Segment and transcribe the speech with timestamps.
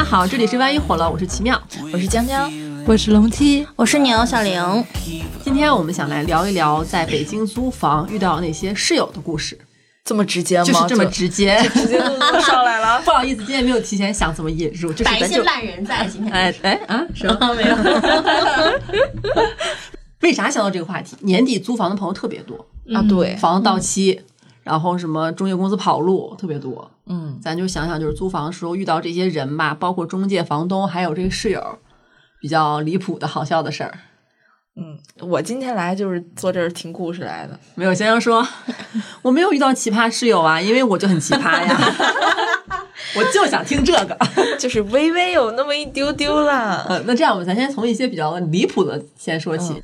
[0.00, 2.50] 家好，这里是万一火了，我是奇妙，我是江江，
[2.86, 4.82] 我是龙七，我是牛小玲。
[5.44, 9.58] 今天我们想来聊一聊在北京租房遇到那些室友的故事，
[10.02, 10.64] 这么直接吗？
[10.64, 12.98] 就是这么直接， 直接就上来了。
[13.04, 16.32] 不好意思，今天没有提前想怎么引入，就是摆一些烂人在今天。
[16.32, 17.76] 哎哎啊，什么没有？
[20.22, 21.14] 为啥想到这个话题？
[21.20, 22.56] 年底租房的朋友特别多
[22.94, 24.22] 啊，对，房子到期。
[24.62, 31.78] 然后什么中介公司跑路特别多，嗯，咱就想想，就是租房的时候遇到这些人吧，包括中介、房东，还有这个室友，
[32.40, 33.98] 比较离谱的好笑的事儿。
[34.76, 37.58] 嗯，我今天来就是坐这儿听故事来的。
[37.74, 38.46] 没有先生说，
[39.22, 41.76] 我没有遇到奇葩室友啊，因为我就很奇葩呀，
[43.16, 44.16] 我就想听这个，
[44.58, 46.86] 就是微微有那么一丢丢啦。
[46.88, 49.82] 嗯，那这样，吧咱先从一些比较离谱的先说起。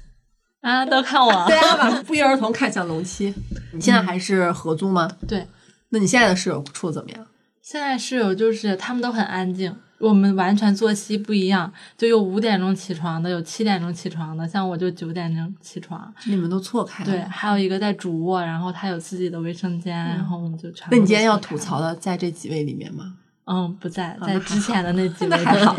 [0.60, 3.32] 啊，都看我， 大家把不约而同看向龙七。
[3.72, 5.10] 你现在还是合租吗？
[5.28, 5.46] 对。
[5.90, 7.26] 那你现在的室友处的怎么样？
[7.62, 16.12] 现在室友就是他们都很安静，我们完全作息不一样，就有五点钟起床的，有七点钟起床的，像我就九点钟起床。
[16.26, 17.10] 你们都错开了。
[17.10, 20.88] 对，还有一个在主卧，然后他有自己的卫生间，然后我们就全。
[20.90, 23.14] 那你今天要吐槽的在这几位里面吗？
[23.46, 25.28] 嗯，不在，在之前的那几 位。
[25.30, 25.74] 那还好。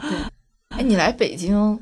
[0.00, 0.18] 对。
[0.78, 1.78] 哎，你来北京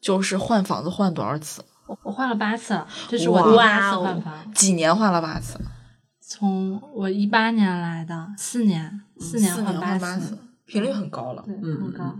[0.00, 1.62] 就是换房子换多少次？
[2.02, 4.52] 我换了八次了，这是我第八次换房。
[4.52, 5.60] 几年换了八次？
[6.20, 11.42] 从我一八年来的，四年，四年换八次，频率很高了。
[11.44, 12.18] 对，很高。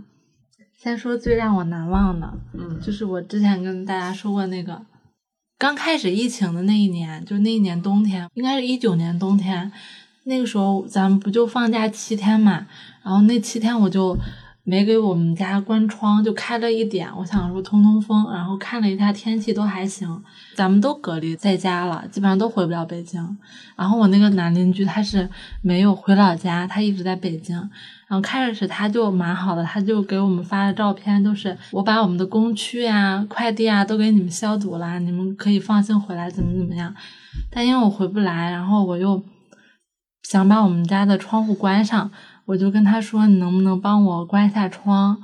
[0.77, 4.81] 先说最让我难忘的，嗯，就是我之前跟大家说过那个，
[5.57, 9.71] 刚开始疫情的那一年，就那一年冬天，应该是一九年冬天，
[10.25, 12.67] 那个时候咱们不就放假七天嘛，
[13.03, 14.17] 然后那七天我就。
[14.65, 17.09] 没给我们家关窗，就开了一点。
[17.17, 20.23] 我想说通通风，然后看了一下天气都还行。
[20.55, 23.37] 咱们都隔离在家了，基本上都回不了北京。
[23.75, 25.29] 然后我那个男邻居他是
[25.61, 27.57] 没有回老家，他一直在北京。
[28.07, 36.95] 然后开始他就蛮好的，他就给我们发的照片都是我把我们的工区呀、快递啊都给你们消毒了，你们可以放心回来，怎么怎么样。
[37.51, 39.21] 但因为我回不来，然后我又
[40.21, 42.09] 想把我们家的窗户关上。
[42.45, 45.17] 我就跟他说：“你能不能帮我关一下窗？”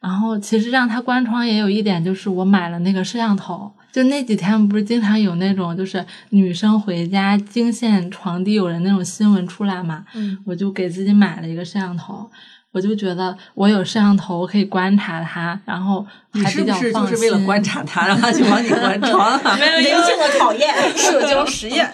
[0.00, 3.72] 然后其实让他关窗也有一点，就是我买了那个摄像头。
[3.92, 10.04] 就那几天不是经常有那种就是女生回家惊现床底有人那种新闻出来嘛？
[10.14, 12.28] 嗯，我就给自己买了一个摄像头。
[12.72, 17.10] 我就觉得我有摄像头，我可以观察他，然后还比较放心。
[17.10, 19.38] 就是为了观察他，让他去帮你关 窗？
[19.58, 21.86] 没有人性的考验， 社交实验。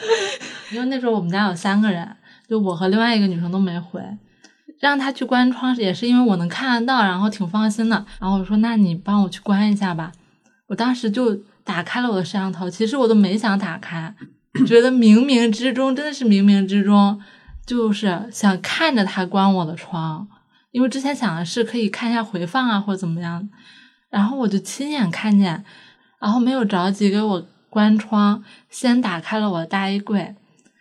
[0.72, 2.08] 因为那时候我们家有三个人，
[2.48, 4.00] 就我和另外一个女生都没回。
[4.80, 8.04] 让他去关窗也是因为我能看得到，然后挺放心的。
[8.20, 10.12] 然后我说：“那你帮我去关一下吧。”
[10.68, 11.34] 我当时就
[11.64, 14.14] 打开了我的摄像头，其实我都没想打开，
[14.66, 17.20] 觉得冥冥之中真的是冥冥之中，
[17.66, 20.28] 就是想看着他关我的窗，
[20.70, 23.48] 因为之前想的是可以看一下回放啊或者怎么样。
[24.10, 25.64] 然后我就亲眼看见，
[26.20, 30.34] 然后没有着急给我关窗，先打开了我的大衣柜，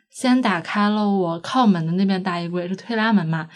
[0.09, 3.47] 先打开了我靠门的那边大衣柜，是推拉门嘛。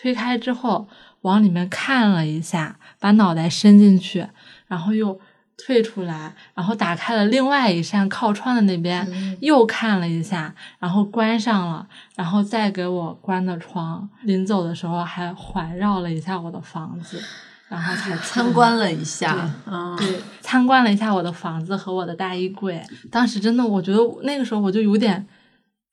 [0.00, 0.88] 推开之后，
[1.22, 4.26] 往里面看了一下，把脑袋伸进去，
[4.66, 5.20] 然后又
[5.58, 9.06] 退出来，然后打开了另外一扇靠窗的那边，
[9.42, 14.08] 又看了一下，然后关上了，然后再给我关的窗。
[14.22, 17.22] 临走的时候还环绕了一下我的房子，
[17.68, 19.50] 然后才参观了一下，
[19.98, 22.82] 对，参观了一下我的房子和我的大衣柜。
[23.10, 25.26] 当时真的，我觉得那个时候我就有点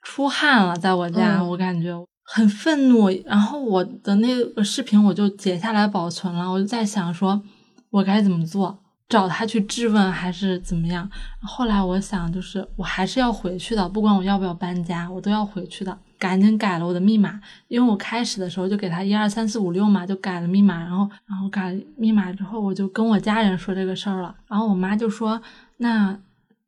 [0.02, 1.94] 出汗了，在我家，我感觉。
[2.30, 6.52] 很愤怒，然后我的那个视频我就截下来保存了。
[6.52, 7.42] 我就在想，说
[7.90, 8.78] 我该怎么做，
[9.08, 11.10] 找他去质问还是怎么样？
[11.42, 15.98] 后来我想，就是我还是要回去的，不管我要不要搬家，我都要回去的。
[16.20, 17.40] 赶紧改了我的密码，
[17.70, 20.80] 因为我开始的时候就给他一二三四五六嘛，就改了密码。
[20.80, 24.36] 然后，然后改密码之后，我就跟我家人说这个事儿了。
[24.48, 25.42] 然后我妈就说
[25.78, 26.20] ：“那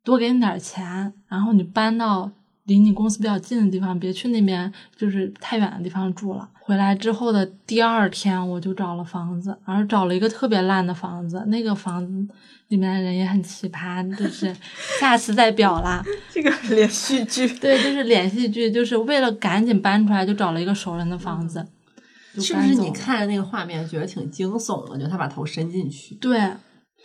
[0.02, 2.30] 多给你点钱，然后你搬到。”
[2.70, 6.48] 离你公司比较近的地方，别去那边，就是太远的地方住了。
[6.60, 11.44] 回来之后的第二天，我就找了房子，而找了一个特别烂的房子。
[11.48, 12.32] 那个房子
[12.68, 14.54] 里面的人也很奇葩，就是
[15.00, 16.00] 下次再表啦。
[16.30, 21.66] 这个连续剧，对，就是连续剧，就是为了赶紧搬出来，就找了一个熟人的房子。
[22.38, 24.96] 是不是你看着那个画面觉得挺惊悚的？
[24.96, 26.38] 就他把头伸进去，对。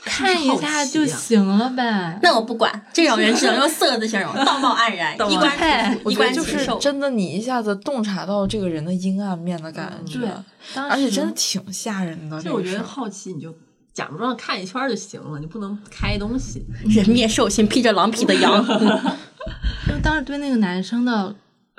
[0.04, 2.20] 看一下就行了呗。
[2.22, 6.78] 那我不管，这种人只能用四个字形容：道貌岸然，衣冠衣冠禽兽。
[6.78, 12.42] 真的，你一下子洞察到这个人的阴暗面的感觉，对，而且真的挺吓人的。
[12.42, 13.54] 就我觉得好奇，你就
[13.94, 16.66] 假装看一圈就行了，你不能开东西。
[16.88, 18.64] 人面兽心，披着狼皮的羊。
[19.88, 21.36] 就当时对那个男生的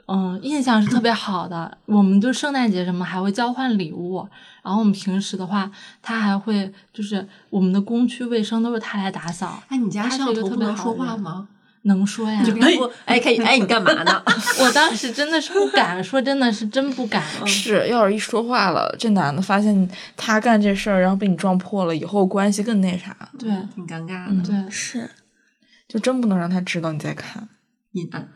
[0.08, 1.76] 嗯，印象是特别好的。
[1.86, 4.26] 我们就圣诞节什么还会交换礼物，
[4.62, 5.70] 然后我们平时的话，
[6.00, 9.62] 他还会就是我们的公区卫生都是他来打扫。
[9.68, 11.48] 哎，你家摄像头不能特别好说话吗？
[11.86, 12.42] 能说呀
[13.04, 14.20] 哎，可以，哎，你干嘛呢？
[14.60, 17.22] 我当时真的是不敢，说真的是真不敢。
[17.46, 25.08] 是，要是一说话了，这男的发现他干这事儿，然后被你撞破了，以后关系更那啥，对挺尴尬嗯的，对，是
[25.86, 27.48] 就真不能让他知道你在看。
[27.92, 28.28] 阴暗。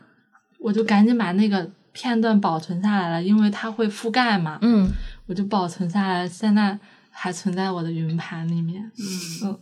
[0.61, 4.89] 我就赶紧把那个片段保存下来了，因为它会覆盖嘛，嗯，
[5.27, 6.77] 我就保存下来，现在
[7.09, 8.91] 还存在我的云盘里面。
[8.97, 9.59] 嗯嗯，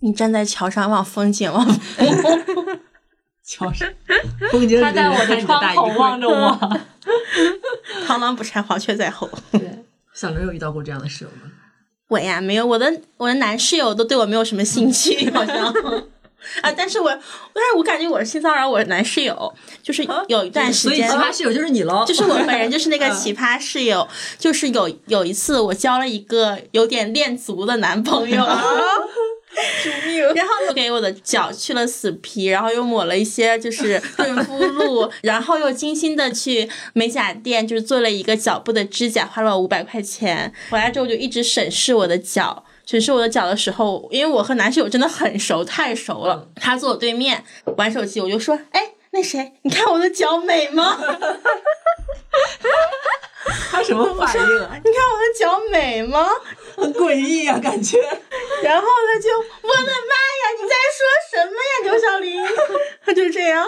[0.00, 1.64] 你站在桥上望风景，望
[3.44, 3.88] 桥上，
[4.50, 6.80] 风景他在我的窗口望着我。
[8.08, 9.28] 螳螂捕蝉，黄雀在后。
[9.52, 9.84] 对，
[10.14, 11.52] 小刘有遇到过这样的室友吗？
[12.08, 15.72] 我呀，没有，我的我的男室友都对我没有什么兴趣，好像。
[16.62, 16.72] 啊！
[16.76, 24.06] 但是我，但是我感觉我是性骚扰我的男室友，就是有一段时间，所以奇葩室友就是你喽，就是我本人就是那个奇葩室友，
[24.38, 28.46] 就是有有一次我交了一个有点恋足的男朋友。
[29.84, 30.20] 救命！
[30.34, 40.52] 然后又给我的脚去了死皮，然后又抹了一些就是润肤露，然后又精心的去美甲店就是做了一个脚部的指甲，花了五百块钱。
[40.70, 42.63] 回来之后就一直审视我的脚。
[42.86, 46.48] 审视我的脚的时候，因为我和男室友真的很熟，太熟了。
[46.56, 47.44] 他坐我对面
[47.76, 50.98] 玩手机，我就说：“哎，那谁，你看我的脚美吗？
[53.70, 54.70] 他什么反应啊？
[54.84, 56.28] 你看我的脚美吗？”
[56.76, 57.98] 很诡异啊，感觉。
[58.62, 59.28] 然后他就，
[59.62, 62.42] 我的妈呀，你在说什么呀，刘小林？
[63.04, 63.66] 他就这样，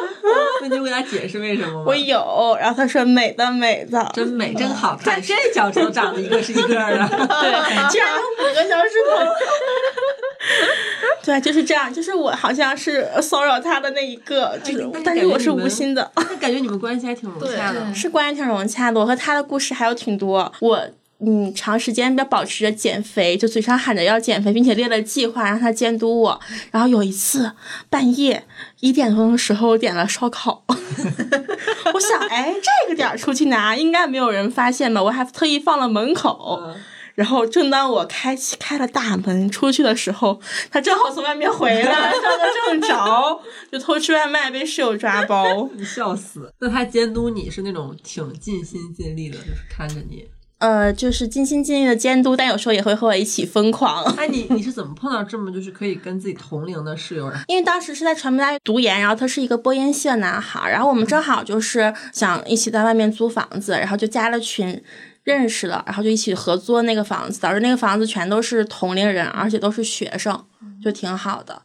[0.60, 1.84] 那你就给他解释为什么吗？
[1.86, 2.56] 我有。
[2.58, 6.76] 然后他说美的美的，真美，真好看， 这脚趾头长得一个是一个的。
[6.76, 9.18] 对，居然有五个小指头。
[11.22, 17.94] 对，就是这样，就是我好像是骚扰他的那一个，就是但是但是我是无心的，那感觉你们关系还挺融洽的。
[17.94, 19.00] 是关系挺融洽的。
[19.00, 20.88] 我和他的故事还有挺多，我。
[21.18, 26.40] 嗯，长时间要保持着减肥，就嘴上喊着要减肥，并且列了计划让他监督我。
[26.70, 27.52] 然后有一次
[27.88, 28.44] 半夜
[28.80, 35.02] 一点钟的时候我点了烧烤， 我想，哎，这个点儿出去拿应该没有人发现吧？
[35.02, 36.60] 我还特意放了门口。
[36.62, 36.76] 嗯
[37.16, 40.38] 然后正当我开启开了大门出去的时候，
[40.70, 43.40] 他正好从外面回来，上的正着，
[43.72, 45.66] 就偷吃外卖被室友抓包。
[45.74, 46.52] 你笑死！
[46.60, 50.28] 那他监督你是那种挺尽心尽力的，就是看着你。
[50.58, 54.02] 呃，就是尽心尽力的监督，但有时候也会和我一起疯狂。
[54.16, 57.30] 哎，你你是怎么碰到这么就是可以跟自己同龄的室友？
[57.48, 64.82] 因为当时是在传媒大学读研，然后他是一个播音系的男孩，然后我们正好就是想一起在外面租房子，然后就加了群。
[65.26, 70.44] 认识了，然后就一起合租那个房子，导致那个房子全都是同龄人，而且都是学生，
[70.80, 71.62] 就挺好的。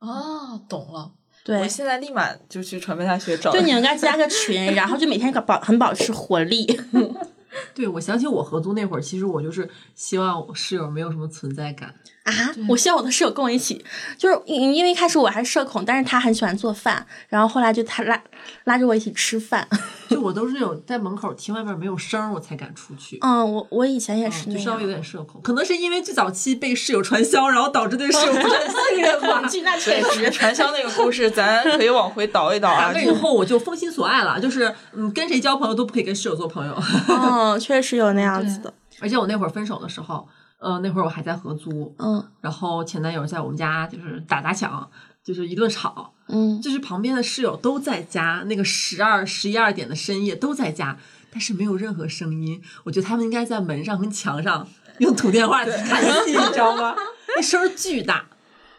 [0.00, 1.12] 哦，懂了。
[1.44, 3.52] 对我，现在立马就去传媒大学找。
[3.52, 6.66] 就你应该加个群，然后就每天搞保很保持活力。
[7.74, 11.94] 对，我想起我合租那会儿，其实我就是希望室友没有什么存在感。
[12.28, 12.54] 啊！
[12.68, 13.84] 我希望我的室友跟我一起，
[14.16, 18.20] 就是因因为一开始我还是社恐，但是他很喜欢做饭，然后后来就他拉
[18.64, 19.66] 拉着我一起吃饭。
[20.08, 23.18] 就我都是那种在门口听外面没有声儿我才敢出去。
[23.20, 24.64] 嗯，我我以前也是那样。
[24.64, 29.42] 就稍微有点社恐，可能是因为最早期被室友传销，然后导致对室友不是很信任吧。
[29.64, 32.90] 那确实， 传销那个故事，咱可以往回倒一倒啊。
[32.94, 36.74] 那以后我就封心所爱了，就是嗯，跟谁交朋友都不可以跟室友做朋友。
[37.08, 38.72] 嗯，确实有那样子的。
[39.00, 40.26] 而且我那会儿分手的时候，
[40.58, 44.90] 呃，那会儿我还在合租，嗯然后前男友在我们家就是打砸抢，
[45.22, 50.98] 就是一顿吵，嗯，就是旁边的室友都在家，那个十二、十一二点的深夜都在家，
[51.30, 52.60] 但是没有任何声音。
[52.84, 54.66] 我觉得他们应该在门上跟墙上
[54.98, 56.94] 用土电话看戏，你知道吗？
[57.36, 58.26] 那声儿巨大。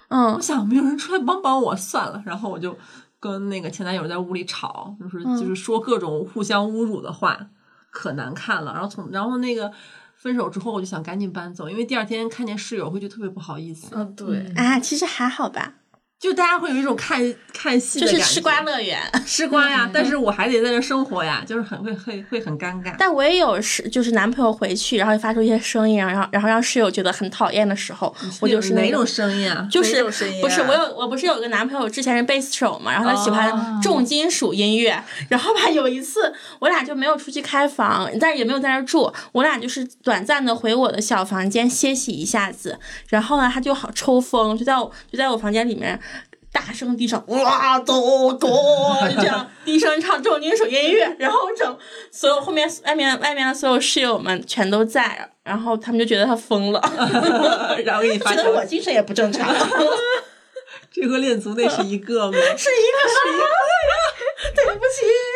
[0.09, 2.21] 嗯我嗯想没有人出来帮帮我，算了。
[2.25, 2.75] 然后我就
[3.19, 7.37] 跟那个前男友在屋里吵，就是就是说各种互相侮辱的话，
[7.91, 8.73] 可难看了。
[8.73, 9.71] 然后从然后那个
[10.19, 13.87] 分手之后，我就想赶紧搬走，因为第二天看见室友会觉得特别不好意思。
[13.93, 15.75] 嗯，对，啊，其实还好吧，
[16.19, 17.17] 就大家会有一种看
[17.53, 18.99] 看戏的感觉，就是吃瓜乐园。
[19.25, 22.93] 吃瓜呀，但是我还得在这生活呀，就是很会会会很尴尬。
[22.99, 29.65] 但我也有是，就是男朋友回去，然后发出一些声音，然后然后让室友觉得很讨厌的时候，我就是那哪种声音啊？
[29.71, 45.97] 就是不是我有我不是有个男朋友之前是贝斯手嘛，然后他喜哦欢重金属音乐，然后吧有一次我俩就没有出去开房，但是也没有在那儿住，我俩就是短暂的回我的小房间歇息一下子，然后呢他就好抽风，就在我就在我房间里面。
[46.51, 48.47] 大声低唱哇都 go，
[49.09, 51.77] 就这样低声唱重金属音乐，然后整
[52.11, 56.81] 所有后面外面外面的所有室友们全都在，然后他们就觉得他疯了，
[57.85, 59.47] 然后给你发觉得我，精神也不正常。
[60.91, 62.37] 这和恋足那是一个吗？
[62.37, 63.45] 是一个是一个。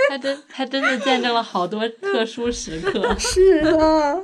[0.09, 3.01] 他真他真的见证了好多特殊时刻。
[3.17, 4.23] 是的，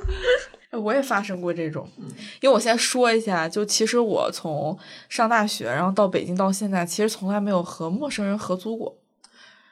[0.72, 1.88] 我也发生过这种。
[2.40, 8.96] 因为我先说一下，就其实我从上大学，然后到北京到现在，其实从来没有和陌生人合租过。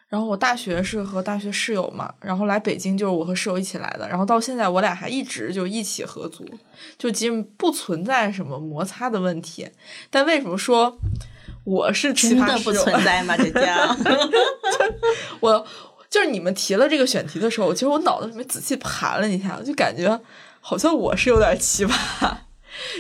[0.09, 6.43] 然后我大学是和大学室友嘛，然后来北京就是我和室友一起来的，然后到现在我俩还一直就一起合租，
[6.97, 9.69] 就基本不存在什么摩擦的问题。
[10.09, 10.99] 但为什么说
[11.65, 12.85] 我是奇真的不葩室友？
[12.85, 13.37] 存 在吗？
[13.37, 13.97] 这叫
[15.41, 15.67] 我
[16.09, 20.19] 就是你们提了这个选题的时候，其实我脑子里面仔细盘了一下，就感觉
[20.69, 22.31] 好像我是有点奇葩，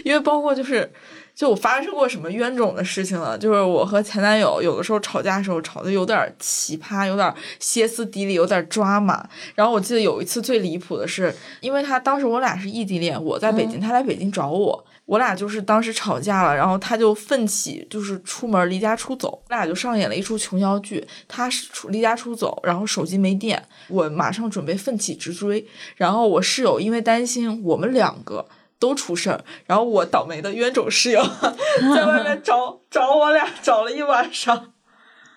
[0.02, 0.90] 因为包括就是。
[1.34, 3.38] 就我发生过什么冤种的事情了？
[3.38, 9.24] 就是我和前男友有的时候吵架的时候吵的有点奇葩，有点歇斯底里，有点抓马。
[9.54, 21.02] 然后我记得有一次最离谱的是，因为他当时我俩是异地恋，我在北京，他来北京找我，我俩就是当时吵架了，然后他就奋起就是出门离家出走，我俩就上演了一出琼瑶剧。
[21.26, 28.46] 他是出离家出走，然后手机没电，我马上准备奋起直追，然后我室友因为担心我们两个。
[28.80, 31.20] 都出事儿，然后我倒霉的冤种室友
[31.92, 34.72] 在外面找找我俩，找了一晚上。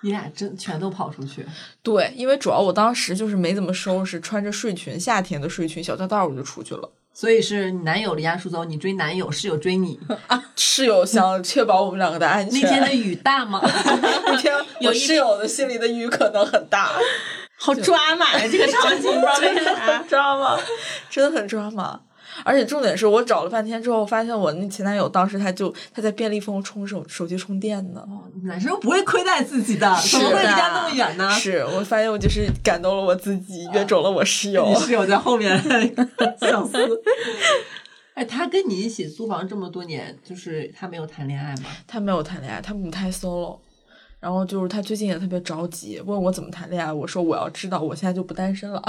[0.02, 1.44] 你俩真全都跑出去，
[1.82, 6.92] 对，因为主要我当时就是没怎么收拾，穿着睡裙，夏天的睡裙，小吊带我就出去了。
[7.14, 10.00] 所以是你男友离家出走，你追男友，室友追你。
[10.56, 12.62] 室友想确保我们两个的安全。
[12.62, 13.62] 那天的雨大吗？
[14.26, 16.92] 那天我室友的心里的雨可能很大，
[17.58, 18.48] 好抓马呀！
[18.50, 20.04] 这个场景不知道为啥。
[20.08, 20.60] 抓马，
[21.10, 22.00] 真的很抓马。
[22.44, 28.06] 而且重点是我找了半天之后，发现我那前男友当时他就他在便利蜂充手手机充电呢。
[28.44, 31.30] 男生不会亏待自己的，怎么会离家那么远呢？
[31.32, 34.66] 是我发现我就是感动了我自己，约走了我室友。
[34.68, 35.62] 你室友在后面
[36.40, 36.78] 想死。
[38.14, 41.70] 哎，他跟你一起租房这么多年，就是他没有谈恋爱吗？
[41.88, 43.58] 他没有谈恋爱，他母胎 solo。
[44.22, 46.94] 然后就是他最近也特别着急，问我怎么谈恋爱。
[46.94, 48.82] 我说我要知道，我现在就不单身了。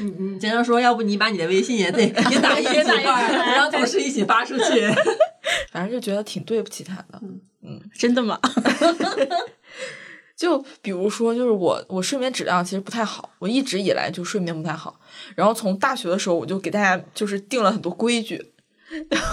[0.00, 4.88] 你你经常说，要不你把你的微信也得 也打一也打一块儿，块儿让同事一起发出去。
[5.70, 7.20] 反正就觉得挺对不起他的。
[7.62, 8.40] 嗯真的吗？
[10.36, 14.98] 就比如说，就是我我睡眠质量其实不太好，我一直以来就睡眠不太好。
[15.36, 18.51] 然后从大学的时候，我就给大家就是定了很多规矩。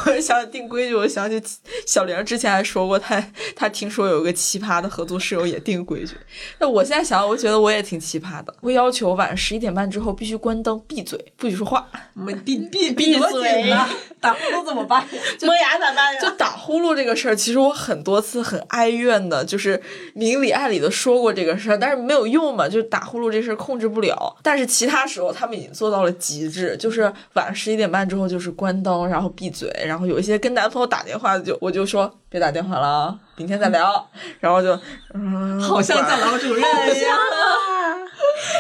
[0.06, 1.42] 我 想起定规矩，我想起
[1.86, 3.24] 小玲之前还说过，她
[3.56, 6.16] 她听说有一个奇葩的合租室友也定规矩。
[6.60, 8.54] 那我现在想，我觉得我也挺奇葩的。
[8.62, 11.88] 我要求晚上十一点半之后必须关灯、闭嘴，不许说话。
[12.16, 13.88] 我们闭闭闭嘴紧呢？
[14.22, 15.06] 打呼噜怎么办？
[15.42, 16.22] 磨牙咋办呀？
[16.22, 19.82] 就打呼噜这个事儿，其实我很多次很哀怨的，就是
[20.14, 24.38] 明里暗里的说过这个事儿，但是没有用嘛，就打呼噜这事儿控制不了。
[24.44, 27.02] 但是其他时候他们已经做到了极致，就是
[27.34, 34.80] 晚上十一点半之后就是关灯，然后闭嘴，然后有一些跟男朋友打电话就我就说别打电话了啊，明天再聊， 然后就
[35.14, 36.64] 嗯，好像在老主任
[36.96, 37.18] 一样。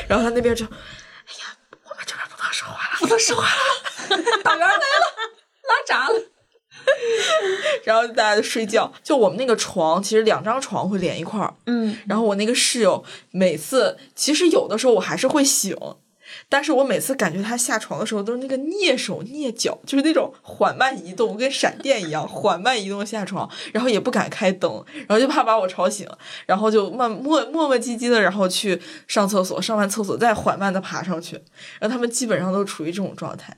[0.08, 0.70] 然后他那边就，哎
[1.42, 4.82] 呀，我们这边不能说话了，不能说话了，导员来了，
[5.68, 6.20] 拉闸了。
[7.84, 8.92] 然后大家就睡觉。
[9.04, 11.54] 就我们那个床，其实两张床会连一块儿。
[11.66, 15.78] 嗯，然后我那个室友每次，其实有的时候我还是会醒，
[16.52, 26.08] 但是我每次感觉他下床的时候都是那个蹑手蹑脚，就是那种缓慢移动，跟闪电一样缓慢移动下床，然后也不敢开灯，然后就怕把我吵醒，
[26.48, 31.36] 然后就慢磨磨磨唧唧的，然后去上厕所，上完厕所再缓慢的爬上去，
[31.80, 33.56] 然后他们基本上都处于这种状态。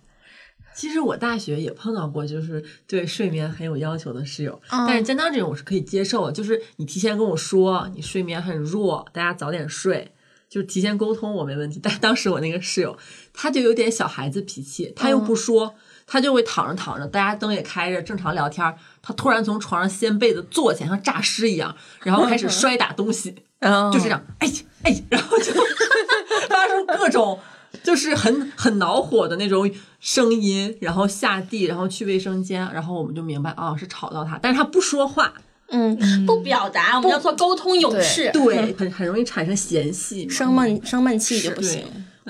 [0.74, 10.12] 其实我大学也碰到过，就是对睡眠很有要求的室友，嗯但是江当这种我是可以接受的，就是你提前跟我说你睡眠很弱，大家早点睡，
[10.51, 11.79] 就是提前沟通我没问题。
[11.81, 12.96] 但当时我那个室友
[13.34, 15.74] 他就有点小孩子脾气，他又不说，
[16.05, 23.34] 他就会躺着躺着，大家灯也开着，正常聊天儿，他突然从床上掀被子坐起来，像诈尸一样，然后开始摔打东西。
[23.60, 24.51] 嗯就是这样，哎
[24.84, 25.53] 哎，然后就
[26.50, 27.39] 发出各种
[27.84, 35.36] 就是很很恼火的那种声音，然后下地，然后去卫生间，然后我们就明白哦是吵到他，但是他不说话，
[35.71, 38.29] 嗯，不表达，我们叫做沟通勇士。
[38.31, 41.85] 对，很很容易产生嫌隙，生闷生闷气就不行。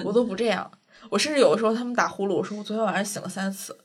[0.06, 0.70] 我都不这样，
[1.10, 3.76] 我甚至有的时候他们打呼噜，我说我昨天晚上醒了三次，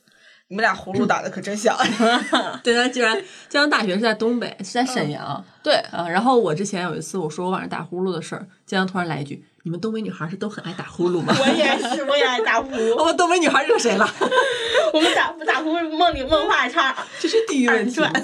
[0.47, 1.75] 你们俩呼噜打的可真响。
[2.63, 3.15] 对，他居然
[3.49, 12.71] 江江大学是在东北，是在沈阳，对，啊，然后我之前有一次我说我晚上打呼噜的事儿，江江突然来一句：“你们东北女孩是都很爱打呼噜吗？”我也是，我也爱打呼。
[12.97, 14.09] 我 们东北女孩惹谁了？
[14.93, 18.01] 我们打不打呼梦里梦话差这是地域问题。
[18.01, 18.09] 二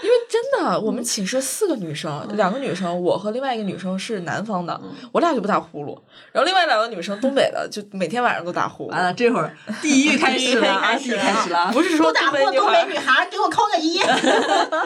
[0.00, 4.78] 因为真的，我们寝室四个女生，两个女生，我和另外一个女生是南方的，
[5.12, 5.98] 我俩就不打呼噜，
[6.30, 8.90] 然后另外两个女生东北的，就每天晚上都打呼噜。
[8.90, 13.98] 完了，这会儿地狱开始了，啊，地狱开始了开始了，不是说不打呼东北女孩东北女孩，给我扣个一。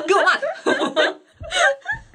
[0.07, 0.39] 给我骂。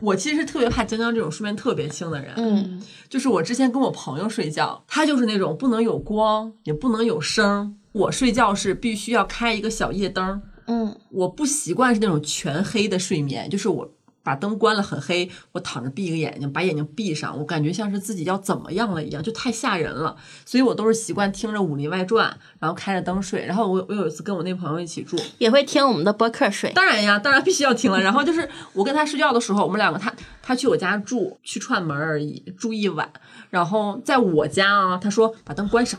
[0.02, 2.34] 我其实特别怕江江这种睡眠特别轻的人。
[2.38, 7.76] 嗯，就是我之前跟我朋友睡觉，他就是那种不能有光，也不能有声。
[7.92, 10.42] 我睡觉是必须要开一个小夜灯。
[10.68, 13.90] 嗯，我不习惯是那种全黑的睡眠，就是我
[14.28, 20.18] 把灯关了很黑，我躺着闭一个眼睛，把眼睛闭上，我感觉像是自己要怎么样了一样，就太吓人了。
[20.46, 22.30] 所以我都是习惯听着《武林外传》，
[22.60, 23.46] 然后开着灯睡。
[23.46, 26.74] 然后我我有一次跟我那朋友一起住，也会听我们的播客睡。
[26.74, 28.02] 当然呀，当然必须要听了。
[28.02, 33.10] 然后就是我跟他睡觉的时候，我们两个他他去我家住，去串门而已，住一晚。
[33.50, 35.98] 然后在我家啊，他说把灯关上，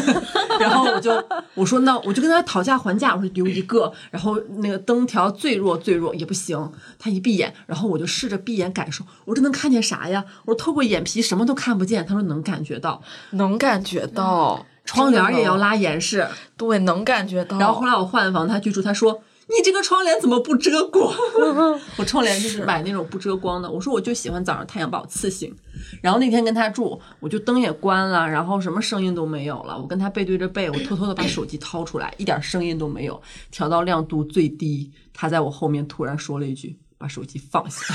[0.60, 1.10] 然后我就
[1.54, 6.70] 我说那我就跟他讨价还价，我说留一个，然后那个灯调最弱最弱也不行。
[6.98, 10.24] 他一闭眼，然后我就试着闭眼感受，我说能看见啥呀？
[10.44, 12.04] 我说透过眼皮什么都看不见。
[12.06, 16.26] 他说能感觉到，能感觉到，窗帘也要拉，拉严实。
[16.56, 17.58] 对，能感觉到。
[17.58, 19.22] 然后后来我换房，他居住，他说。
[19.48, 21.12] 你这个窗帘怎么不遮光？
[21.98, 23.70] 我窗帘就是买那种不遮光的。
[23.70, 25.54] 我说我就喜欢早上太阳把我刺醒。
[26.00, 29.76] 然后那天跟他住，我就灯也关了，然后什么声音都没有了。
[29.76, 34.90] 我跟他背对着背，我偷偷的把手机掏出来，一点声音都没有，调到亮度最低。
[35.12, 37.94] 他在我后面突然说了一句：“把手机放下。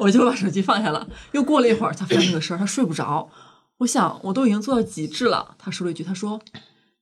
[0.00, 1.06] 我就把手机放下了。
[1.32, 3.30] 又过了一会儿，他发那个事儿，他睡不着。
[3.78, 5.54] 我想我都已经做到极致了。
[5.58, 6.40] 他说了一句：“他说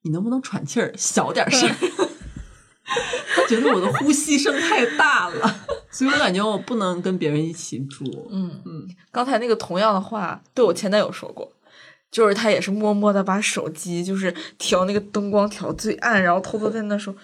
[0.03, 1.69] 你能不能喘气儿小点声？”
[3.35, 8.29] 他觉得我的呼吸声太大了，所以我感觉我不能跟别人一起住。
[8.33, 11.53] 嗯嗯，刚才那个同样的话对我前男友说过，
[12.11, 17.15] 就是他也是默默的把手机就是调那个灯光调最暗，然后偷偷在那说：“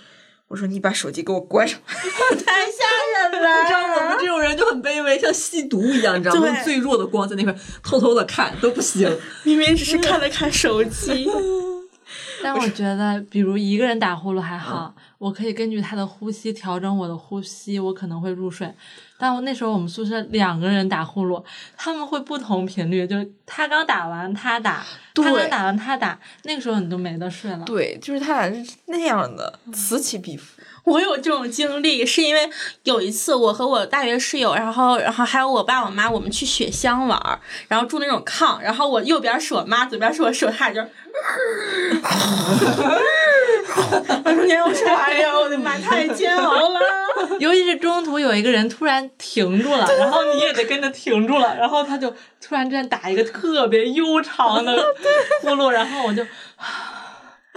[0.55, 1.77] 我说你把手机给我关上。
[1.91, 4.17] ”太吓人了你知道我们。
[4.21, 6.43] 这种人就很卑微，像吸毒一样，你知道吗？
[6.43, 9.11] 对用最弱的光在那边偷偷的看都不行。
[9.43, 11.29] 明明只是看了看手机，
[12.41, 18.73] 但我觉得，比如一个人打呼噜还好，我可以根据他的呼吸调整我的呼吸，我可能会入睡。
[19.17, 21.43] 但我那时候我们宿舍两个人打呼噜，
[21.77, 27.63] 他们会不同频率，就是他刚打完他打，他刚打完他打，那个时候你就没得睡了。
[27.65, 30.54] 对，就是他俩是那样的，此起彼伏。
[30.85, 32.49] 我有这种经历，是因为
[32.85, 40.91] 有一次我和我大学室友，然后然后还有我爸我妈，我们去雪乡玩儿，然后住那种炕，然后我右边是我妈，左边是我室友，他俩就。
[44.25, 45.33] 我说你让我说哎呀？
[45.39, 46.81] 我的妈，太煎熬了！
[47.41, 54.85] 尤其是中途有一个人突然停住了，然后你也得跟着停住了，然后他就突然之间打一个特别悠长的
[55.41, 56.23] 呼噜，然后我就。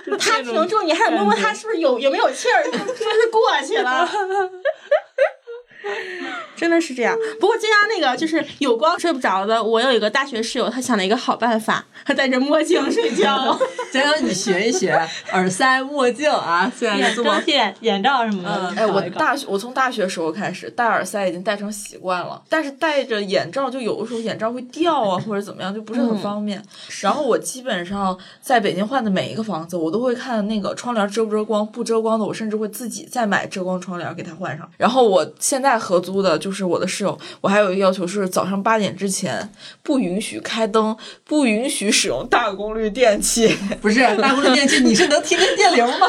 [0.07, 4.09] 就他停住，你还得摸摸他是不是有有没有气儿，是不是过去了？
[6.55, 7.15] 真的是这样。
[7.39, 13.57] 不过经常那个就是有光睡不着的，我有一个大学室友，他想了一个好办法，他戴着墨镜睡觉。
[13.93, 14.91] 想想你学一学，
[15.31, 18.69] 耳塞、墨镜啊，现在眼就这么蒸汽眼眼罩什么的。
[18.71, 26.61] 嗯哎，我大学我从大学时候开始戴耳塞已经戴成习惯了，但是戴着眼罩就有的时候眼罩会掉啊，或者怎么样，就不是很方便。
[27.01, 34.69] 然后我基本上在北京换的每一个房子，我都会看那个窗帘遮不遮光，不遮光的我甚至会自己再买遮光窗帘给它换上。
[34.77, 39.51] 然后我现在合租的就是我的室友，我还有一个要求是早上八点之前
[39.81, 43.57] 不允许开灯，不允许使用大功率电器。
[43.81, 46.07] 不是大功率电器，你是能听见电流吗？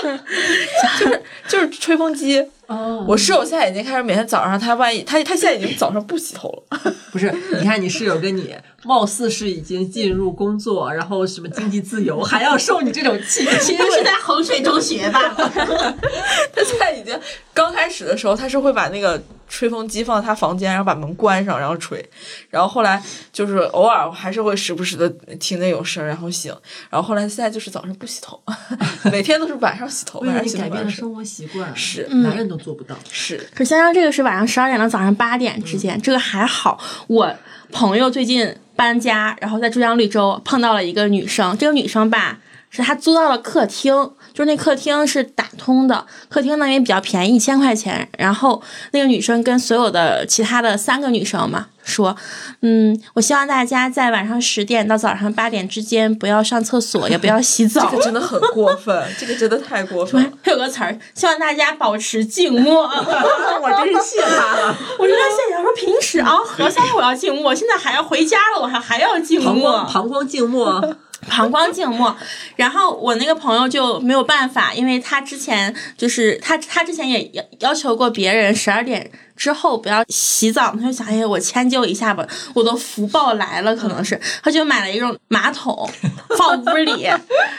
[1.00, 2.44] 就是就是吹风机。
[2.68, 6.92] 哦我室友现在已经开始每天早上，他万一他他现在已经早上不洗头了。
[7.10, 8.54] 不是，你看你室友跟你
[8.84, 15.20] 貌似是已经进入工作，然后什么经济自由，还要受你这种气，其实是在衡水中学吧？
[15.34, 17.18] 他现在已经
[17.54, 22.06] 刚开始的时候，他是会把那个吹风机放在他房间，然后把门关上，然后吹。
[22.50, 23.02] 然后后来
[23.32, 25.08] 就是偶尔还是会时不时的
[25.40, 26.54] 听见有声，然后醒。
[26.90, 28.38] 然后后来现在就是早上不洗头，
[29.10, 30.64] 每天都是晚上洗头，晚上洗头。
[30.64, 32.94] 改变了生活习惯，是男人都做不到。
[33.10, 36.78] 是，可香香这个是晚上十二点到早上八点之间，这个还好。
[37.06, 37.34] 我
[37.72, 42.38] 朋友最近搬家，然后在珠江绿洲碰到了一个女生，这个女生吧。
[42.70, 48.08] 是她租到了客厅，就是那客厅是打通的，客厅呢也比较便宜，一千块钱。
[48.16, 52.14] 然后那个女生跟所有的其他的三个女生嘛说，
[52.62, 57.80] 嗯，我希望大家在晚上十点到早上八点之间不要上厕所，也不要洗澡。
[57.90, 60.30] 这个真的很过分，这个真的太过分了。
[60.44, 62.84] 还有个词儿，希望大家保持静默。
[63.60, 64.76] 我真是谢他了。
[65.00, 70.96] 我就在现想说，平时熬核酸我要静默，现在还要回家了，我还还要静默，膀胱静默，
[71.30, 72.16] 膀胱静默。
[72.56, 85.88] 然后我那个朋友就没有办法，因为他之前就是他他之前也要要求过别人十二点之后不要洗澡，他就想，哎呀，我迁就一下吧，我的福报来了，可能是，他就买了一种马桶
[86.36, 87.06] 放屋里，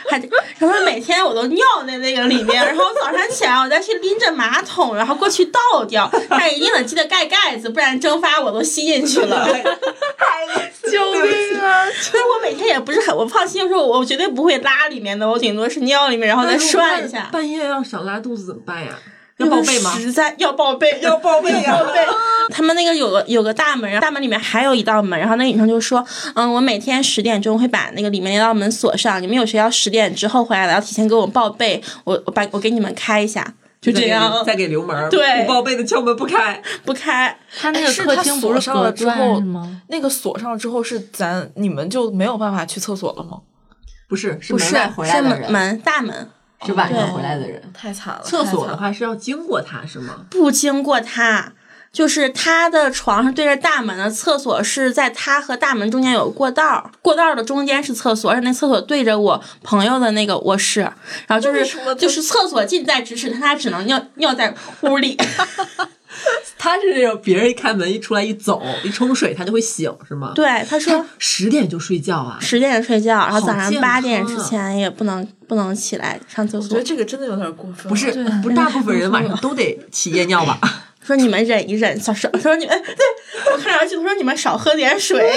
[0.09, 0.21] 还
[0.59, 9.47] 然后每天我都尿在那个里面，然后早上起来我再去拎着马桶，然后过去倒掉，但一定得记得盖盖子，不然蒸发我都吸进去了。
[10.89, 11.85] 救命啊！
[12.11, 17.29] 但我每天也不是很，我放心说，我绝对不会拉里面的，我顶多是尿里面，然后再涮一下。
[17.31, 18.89] 半夜要想拉肚子怎么办呀？
[19.39, 19.91] 要报备吗？
[19.97, 21.99] 实在要报备， 要报备，要报备。
[22.51, 35.09] 他们那个有个有个大门，然后大门里面还有一道门，然后那女生就说：“嗯，我每天十点钟会把那个里面那道门锁上，你们有谁要十点之后回来的，要提前给我报备，我我把我给你们开一下。”就这样，再给留门。
[35.09, 37.33] 对，不报备的敲门不开， 不开。
[37.57, 39.81] 他那个客厅不是隔断吗？
[39.87, 43.37] 那个锁上了之后，是咱你们就没有办法去厕所了吗？
[44.09, 46.29] 不是，是门外回来的人，门大门。
[46.65, 48.21] 是晚上回来的人，太惨了。
[48.23, 50.25] 厕所的话是要经过他，是吗？
[50.29, 51.53] 不经过他，
[51.91, 60.81] 就是他的床是对着大门的，厕所是在他和大门中间有过道，过道的中间是厕所，而且那厕所对着我朋友的那个卧室，
[61.27, 65.17] 然后就是就是厕所近在咫尺，他只能尿尿在屋里。
[66.57, 70.33] 他是那种别人一开门一出来一走 一冲水他就会醒是吗？
[70.35, 76.67] 对，他说十点就睡觉啊，十点睡觉，然后早上八点之前也不能不能起来上厕所。
[76.67, 77.87] 我觉得这个真的有点过分。
[77.87, 78.11] 不是，
[78.43, 80.59] 不是大部分人晚上都得起夜尿吧？
[81.01, 82.29] 说你们忍一忍，少少。
[82.29, 85.31] 他说你们对我看上去他说你们少喝点水。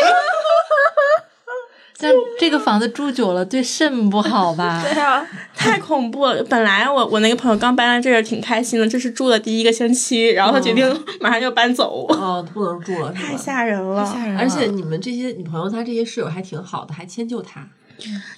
[2.02, 4.82] 但这个房子住久了对肾不好吧？
[4.84, 6.42] 对啊，太恐怖了。
[6.44, 12.06] 本来我我那个朋友刚搬来这儿挺开心的，这是住了第一个星期，然后他决定马上就搬走。
[12.08, 14.36] 哦，不能住了，太吓人了，吓人。
[14.36, 17.66] 而且你们这些女朋友，她这些室友还挺好的，还迁就她。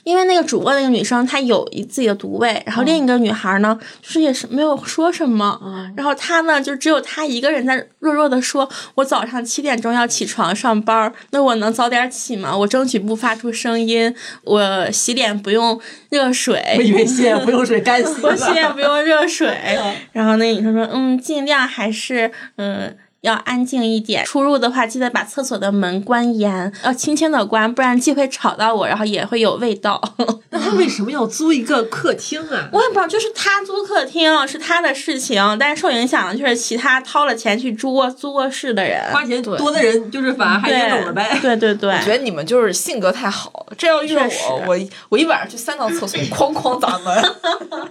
[0.04, 5.58] 因为那个主播那个女生她有一自己的独卫，然后另一个女孩呢，就是也是没有说什么，
[5.96, 12.56] 然后她呢就只有她一个人在弱弱的说：“我早上七点钟要起床上班，那我能早点起吗？
[12.56, 19.56] 我争取不发出声音，我洗脸不用热水，我以为洗脸不用水干洗，我洗脸不用热水。
[20.12, 29.98] ”然后那女生说：“嗯，尽量还是嗯。”要安静一点，出入的话记得把厕所的门关严，要轻轻的关，不然既会吵到我，然后也会有味道。
[30.50, 32.68] 那他为什么要租一个客厅啊？
[32.70, 41.38] 我也不知道，就是他租客厅是他的事情，但是受影响的就是其他掏了钱去租卧租卧室的人，花钱多的人就是反而还严重了呗。
[41.40, 47.24] 对 对对，我觉得你们就是性格太好，这要遇我，我我一晚上去三趟厕所，哐哐砸门。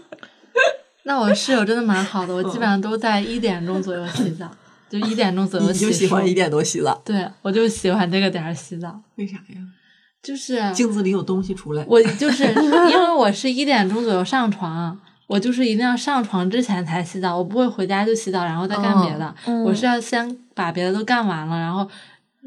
[1.06, 4.46] 那我室友真的蛮好的，我基本上都在一点钟左右洗澡。
[4.94, 7.02] 就一点钟左右洗，就喜欢一点多洗澡。
[7.04, 9.02] 对，我就喜欢这个点儿洗澡。
[9.16, 9.60] 为啥呀？
[10.22, 11.84] 就是镜子里有东西出来。
[11.88, 19.34] 我就是因为我是一点钟左右上床，我就是一定要上床之前才洗澡，我不会回家就洗澡然后再干别的。
[19.66, 21.90] 我是要先把别的都干完了，然后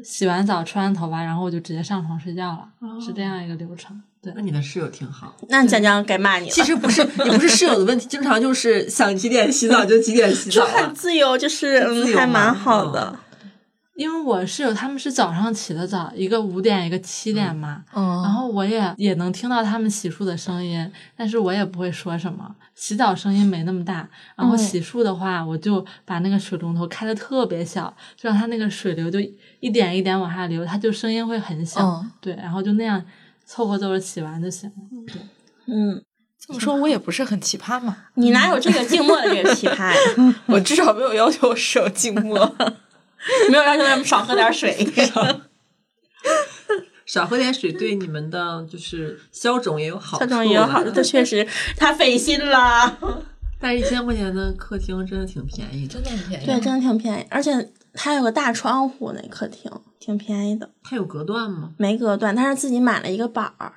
[0.01, 2.69] 洗完澡、吹完头发，然后我就直接上床睡觉了，
[3.01, 4.01] 是这样一个流程。
[4.23, 5.35] 那你的室友挺好。
[5.49, 6.51] 那江江该骂你了。
[6.51, 13.19] 其实不是，也不是室友的问题，经常就是想几点洗澡就几点洗澡，就很自由，就是嗯，还蛮好的。
[13.95, 17.83] 因为我室友他们是早上起的早，一个五点，一个七点嘛。
[17.95, 18.21] 嗯。
[18.21, 22.55] 然后我也也能听到他们洗漱的声音，但是我也不会说什么。
[22.75, 29.19] 洗澡声音没那么大，然后洗漱的话，我就把那个水龙头开的特别小，就让它那个水流就
[29.59, 32.05] 一点一点往下流，它就声音会很小。
[32.21, 33.03] 对，然后就那样。
[33.47, 34.75] 凑合凑合洗完就行了。
[35.67, 36.03] 嗯，
[36.39, 37.97] 这么说，我也不是很奇葩嘛。
[38.15, 40.35] 你哪有这个静默的这个奇葩呀？
[40.47, 42.55] 我至少没有要求室友静默，
[43.49, 44.75] 没有要求他们少喝点水。
[47.05, 50.25] 少喝点水对你们的就是消肿也有好处。
[50.25, 52.97] 消肿也有好处，他确实他费心了。
[53.59, 56.45] 但是一千块钱的客厅真的挺便宜，真的很便宜。
[56.45, 57.51] 对，真的挺便宜，而且
[57.97, 60.69] 它有个大窗户，那客厅挺便宜的。
[60.83, 61.73] 它有隔断吗？
[61.77, 63.73] 没隔断，他是自己买了一个板儿。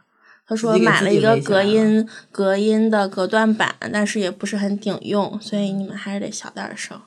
[0.47, 7.01] 他说买了一个隔音隔音的隔断板，但是也不是很顶用，所以你们还是得小点声。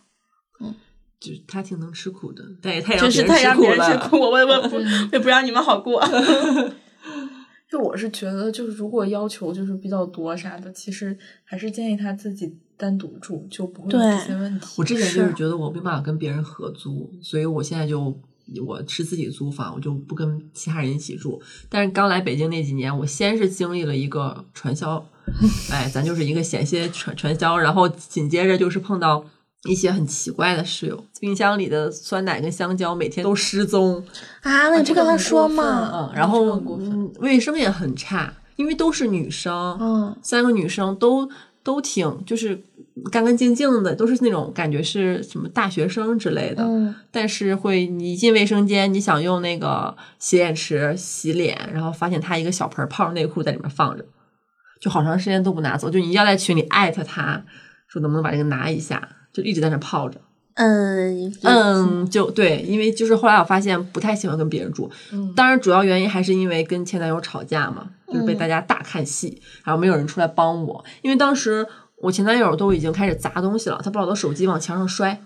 [0.59, 0.73] 嗯，
[1.19, 4.79] 就是他挺能吃苦的，但也太就是太让别人吃苦，我我我不
[5.11, 6.01] 也不让你们好过。
[7.69, 14.67] 就我是觉得，就是如果要求就是比较多啥的，其实还是建议他自己单独住，就不会有这些问题。
[14.77, 18.17] 我之前就是觉得我没办法跟别人合租，所以我现在就。
[18.67, 21.41] 我是自己租房，我就不跟其他人一起住。
[21.69, 25.03] 但是刚来北京那几年，我先是经历了一个传销，
[25.71, 29.23] 哎，咱就是一个险些传传销，然后紧接着就是碰到
[29.63, 34.05] 一些很奇怪的室友，冰箱里的酸奶跟香蕉每天都失踪
[34.41, 34.67] 啊！
[34.69, 35.89] 那你不跟他说嘛？
[35.93, 36.61] 嗯，然后
[37.19, 41.27] 卫生也很差，因为都是女生，嗯，三个女生都
[41.63, 42.61] 都挺就是
[43.11, 46.63] 干干净净的，都是那种感觉是什么大学生之类的。
[46.63, 54.03] 嗯但是会你一进卫生间，你想用那个洗脸池洗脸，然后发现他一个小盆泡内裤在里面放着，
[54.81, 57.43] 就好长时间都不拿走，就你要在群里艾特他
[57.87, 60.19] 说能不能把这个拿一下，就一直在那泡着。
[60.55, 64.87] 嗯嗯，就对，因为就是后来我发现不太喜欢跟别人住，
[65.35, 75.21] 当然主要原因还是因为跟前男友吵架嘛，就是被大家大看戏，然后没有人出来帮我，因为当时我前男友都已经开始砸东西了，他把我的手机往墙上摔，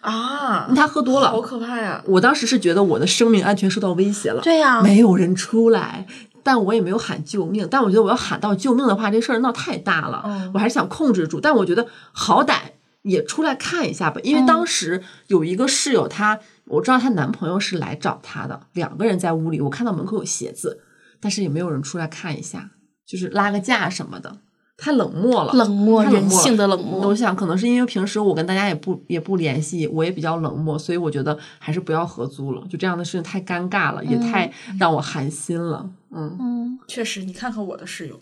[0.00, 2.02] 啊，他喝多了好，可怕呀！
[2.06, 6.06] 我当时是觉得我的生命安全受到威胁了，对呀、没有人出来。
[6.44, 11.38] 但我也没有喊救命，但我觉得我要喊到救命的话，这事儿闹太大了，嗯我还是想控制住。
[11.40, 12.54] 但我觉得好歹
[13.02, 20.80] 也出来看一下吧，因为当时有一个室友她，我知道她男朋友是来找她的，两个人在屋里，我看到门口有鞋子，
[21.22, 22.72] 但是也没有人出来看一下，
[23.06, 24.38] 就是拉个架什么的，
[24.76, 32.66] 太冷漠了，冷漠人性的冷漠我想可能是因为平时我跟大家也不也不联系，我也比较冷漠，所以我觉得还是不要合租了。
[32.68, 35.88] 就这样的事情太尴尬了，也太让我寒心了。
[36.10, 38.18] 嗯嗯，确实，你看看我的室友，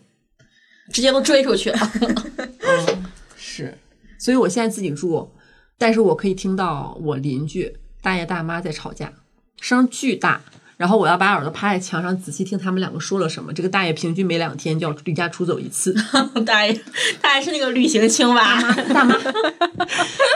[0.92, 1.78] 直接都追出去了。
[2.60, 3.78] 嗯，是，
[4.18, 5.30] 所以我现在自己住，
[5.78, 9.12] 但是我可以听到我邻居大爷大妈在吵架，
[9.58, 10.42] 声巨大。
[10.80, 13.52] 然后我要把耳朵趴在墙上仔细听他们两个说了什么。
[13.52, 15.94] 这个大爷平均每两天就要离家出走一次。
[16.46, 16.80] 大爷，
[17.20, 18.58] 大爷是那个旅行青蛙，
[18.94, 19.14] 大妈，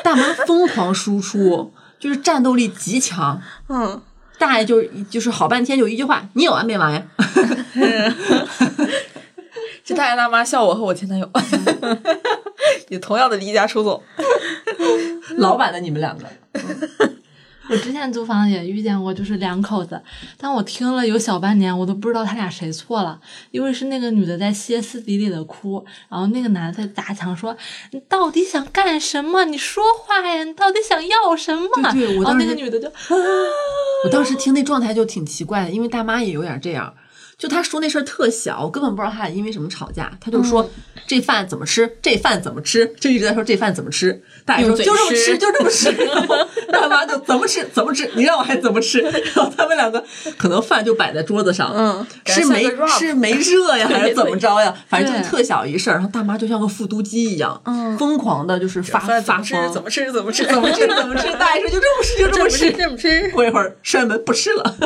[0.02, 3.40] 大妈疯狂输出，就是战斗力极强。
[3.70, 4.02] 嗯，
[4.36, 7.02] 大爷就是就是好半天就一句话，你有完没完呀？
[9.82, 11.30] 这大爷大妈笑我和我前男友，
[12.90, 14.02] 也同样的离家出走。
[15.38, 16.26] 老板的你们两个，
[17.70, 20.00] 我之前租房也遇见过，就是两口子，
[20.36, 23.18] 但我听了有小半年，我都不知道他俩谁错了，
[23.50, 27.56] 因为是那个女的在歇斯底里的哭，然后那个男的在砸墙说
[27.92, 29.44] ：“你到底想干什么？
[29.46, 30.44] 你说话呀！
[30.44, 32.86] 你到底想要什么？”对对我然后当时那个女的就
[34.04, 36.92] 我当时听那状态就挺奇怪的，因为大妈也有点这样。
[37.44, 40.10] 就他说那事儿特小，我根本不知道他俩因为什么吵架。
[40.18, 40.70] 他就说、
[41.06, 44.22] 这饭怎么吃，这饭怎么吃，就一直在说这饭怎么吃。
[44.46, 45.90] 大爷说就这么吃吃，就这么吃。
[45.90, 49.00] 然 后大妈就怎么吃怎么吃，你让我还怎么吃？
[49.00, 50.02] 然后他们两个
[50.38, 52.64] 可能饭就摆在桌子上，嗯，是没
[52.98, 54.74] 是没热呀，还是怎么着呀？
[54.88, 55.96] 反正就是特小一事儿。
[55.96, 61.30] 然后大妈就像个复读机一样，嗯疯狂的就是发发吃怎么吃怎么 吃怎么吃怎么吃。
[61.34, 64.76] 大爷说就这么吃就这么 吃，这么吃，过一会儿摔门不吃了。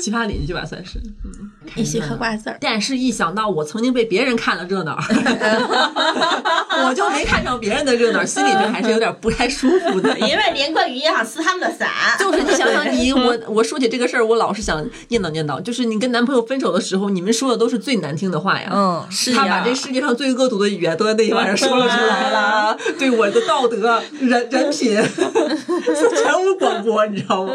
[0.00, 0.98] 奇葩邻居吧，算是。
[1.24, 2.56] 嗯，一起嗑瓜子儿。
[2.60, 4.98] 但是，一想到我曾经被别人看了热闹，
[6.86, 10.18] 我就没看上别人的热闹，心里就还是有点不太舒服的。
[10.18, 15.60] 因为连个鱼也想撕他们的伞，就是你想想你， 我我说起这个事儿，我老是想念叨念叨。
[15.60, 18.70] 就是你跟男朋友分手的时候，你们说的都是最难听的话呀。
[18.72, 27.52] 嗯，是呀他把这世界上最恶毒的语言都在那一晚上说了出来了，对我的道德、人人品全无广播，你知道吗？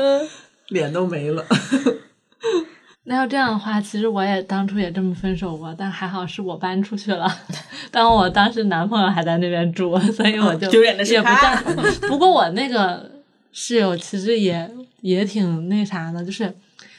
[0.69, 1.45] 脸都没了。
[3.07, 7.31] 那要这样的话，其实我也当初也这么分手过，但还好是我搬出去了，
[7.91, 11.85] 但我当时男朋友还在那边住，所以我就丢脸的是也不他算。
[12.09, 13.11] 不过我那个
[13.51, 14.67] 室友其实也
[15.01, 16.51] 也挺那啥的，就是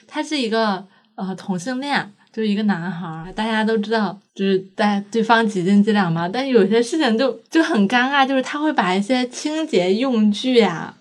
[0.07, 10.95] 他是一个呃同性恋，就是一个男孩儿，大家都知道，就是在对方几斤几两嘛，但有些事情就就很尴尬，就是他会把一些清洁用具呀、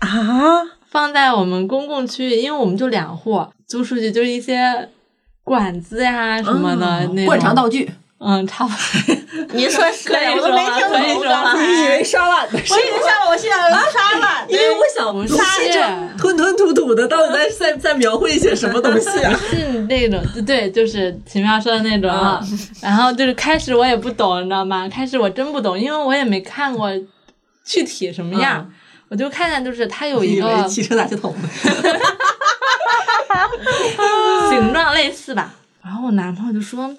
[0.00, 0.08] 啊，
[0.92, 4.90] 放在我们公共区域，因为我们就两户租出去，就是一些
[5.42, 9.16] 管子呀什么的、嗯那种惯常道具，嗯，差不多。
[9.54, 11.66] 您说是可以我都没听说吗可以懂说吗刚才。
[11.66, 13.56] 你以为刷碗的是我以为像我现在
[13.90, 15.80] 刷碗，因为我想，不是这
[16.18, 19.32] 吞吞吐吐的，到底在在在描绘一些什么东西啊？
[19.50, 22.10] 是那种，对，就是奇妙说的那种。
[22.10, 22.38] 啊。
[22.82, 24.86] 然后就是开始我也不懂，你知道吗？
[24.88, 26.90] 开始我真不懂，因为我也没看过
[27.64, 28.70] 具体什么样。
[29.12, 31.48] 嗯我就看见就是它有一个汽车垃圾桶呢？
[34.50, 35.52] 形状类似吧。
[35.84, 36.90] 然后我男朋友就说：“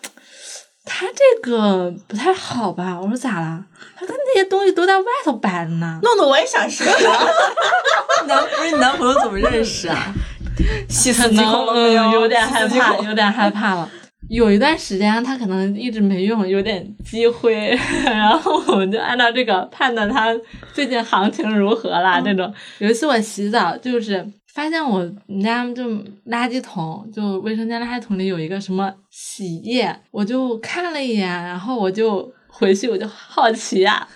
[0.86, 3.60] 他这个不太好吧？”我说：“咋了？”
[3.98, 6.92] 他说：“那些东西都在外头摆着呢。”弄得我也想试试。
[8.28, 9.98] 男不是你男朋友怎么认识啊？
[10.56, 12.04] 可能细思极恐了没有？
[12.04, 13.90] 嗯有点害怕，有点害怕了。
[14.30, 20.34] 有一段时间他可能一直没用，有点积灰， 然后我们就按照这个判断他
[20.74, 22.20] 最近行情如何啦。
[22.22, 25.84] 这种有一次我洗澡，就是发现我们家就
[26.28, 34.08] 垃圾桶，就卫生间垃圾桶里有一个什么洗液，我就看了一眼，然后我就回去我就好奇呀、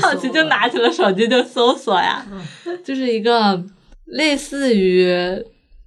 [0.00, 2.24] 好奇就拿起了手机就搜索呀，
[2.84, 3.62] 就是一个
[4.06, 5.14] 类似于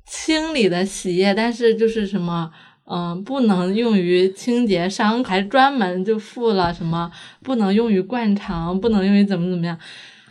[0.05, 2.51] 清理的洗液，但是就是什么
[2.87, 9.77] 嗯，不能用于清洁伤，还专门就附了什么不能用于灌肠，不能用于怎么怎么样，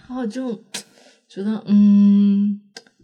[0.09, 0.53] 然后就
[1.29, 2.61] 觉得嗯，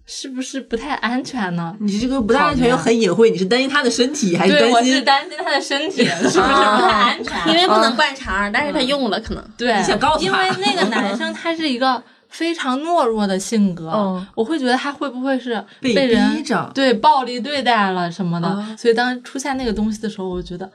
[0.07, 1.77] 是不是不太安全呢？
[1.81, 4.95] 你这个不太安全又很隐晦，你是担心他的身体还是对，我担心？
[4.95, 7.49] 是担心他的身体 是不是不太安全？
[7.49, 9.45] 因为不能灌肠，但是他用了可能。
[9.57, 18.49] 对，你想告诉因为那个男生他是一个非常懦弱的性格，嗯我会觉得他会不会是被被人对暴力对待了什么的？
[18.49, 20.71] 啊所以当出现那个东西的时候，我觉得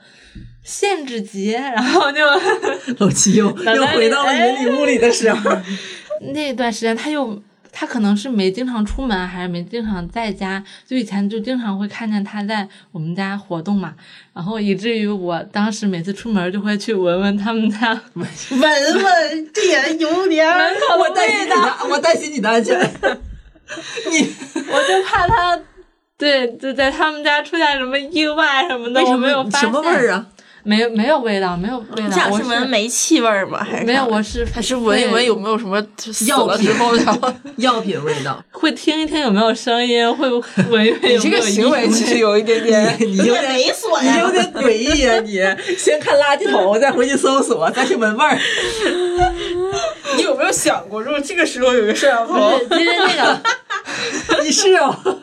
[0.62, 2.18] 限制级，然后就
[2.98, 5.50] 老七又奶又回到了云里雾里的时候，
[6.32, 7.42] 那段时间他又。
[7.78, 13.92] 他可能是没经常出门，还是没经常在家，就以前就经常会看见他在我们家活动嘛，
[14.32, 20.70] 然后以至于我当时每次出门就会去闻闻他们家 闻闻，这也有点 儿。
[20.98, 22.80] 我担心你的，我担心你的安全。
[24.10, 24.26] 你
[24.72, 25.60] 我就怕他，
[26.16, 30.26] 对，就在他们家出现什么意外什么的，我没有发现什么味儿啊？
[30.66, 32.28] 没有没有味道，没有味道。
[32.28, 33.62] 我是闻煤气味儿吗？
[33.62, 38.44] 还是没有，我是还是闻一闻有没有什么死药品了之后，然后药品味道。
[38.50, 45.06] 会听一听有没有声音，会不会闻一闻你这个行为其实有一点点， 你有点猥琐呀你有点诡异
[45.40, 45.56] 啊！
[45.68, 48.36] 你先看垃圾桶，再回去搜索，再去闻味儿。
[50.16, 53.40] 你有没有想过，如果这个时候有个摄像头，其实那个
[54.42, 55.20] 你是哦，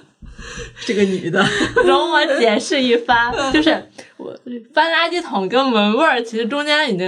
[0.85, 1.45] 这个女的，
[1.85, 4.35] 容我解释一番，就是我
[4.73, 7.07] 翻垃圾桶跟闻味儿，其实中间已经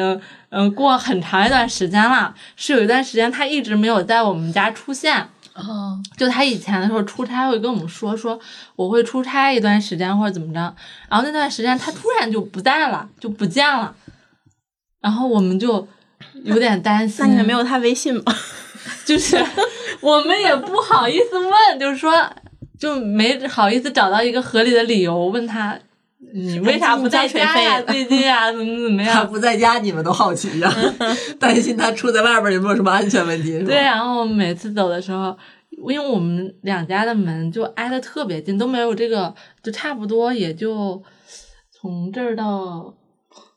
[0.50, 5.30] 嗯、呃过很长一段时间了，是有一段时间她一直没有在我们家出现。
[5.54, 8.38] 哦，就他以前的时候出差会跟我们说说
[8.76, 10.60] 我会出差一段时间或者怎么着，
[11.10, 13.96] 然后那段时间他突然就不在了，就不见了，
[15.00, 15.88] 然后我们就
[16.44, 17.20] 有点担心。
[17.20, 18.24] 那你们没有他微信吗？
[19.06, 19.42] 就是
[20.02, 22.14] 我们也不好意思问，就是说
[22.80, 25.78] 就没好意思找到一个合理的理由问他，
[26.34, 27.82] 你为啥不在家呀？
[27.82, 29.14] 最 最近啊，怎么怎么样？
[29.16, 29.24] 他？
[29.26, 30.74] 不在家，你们都好奇呀、
[31.40, 33.66] 担心他出在外边有没有什么安全问题，是吧？
[33.68, 35.38] 对，然后我们每次走的时候，
[35.90, 39.34] 因为我们两家的门就挨得特别近，都没有这个，
[39.64, 41.02] 就差不多也就
[41.72, 42.94] 从这儿到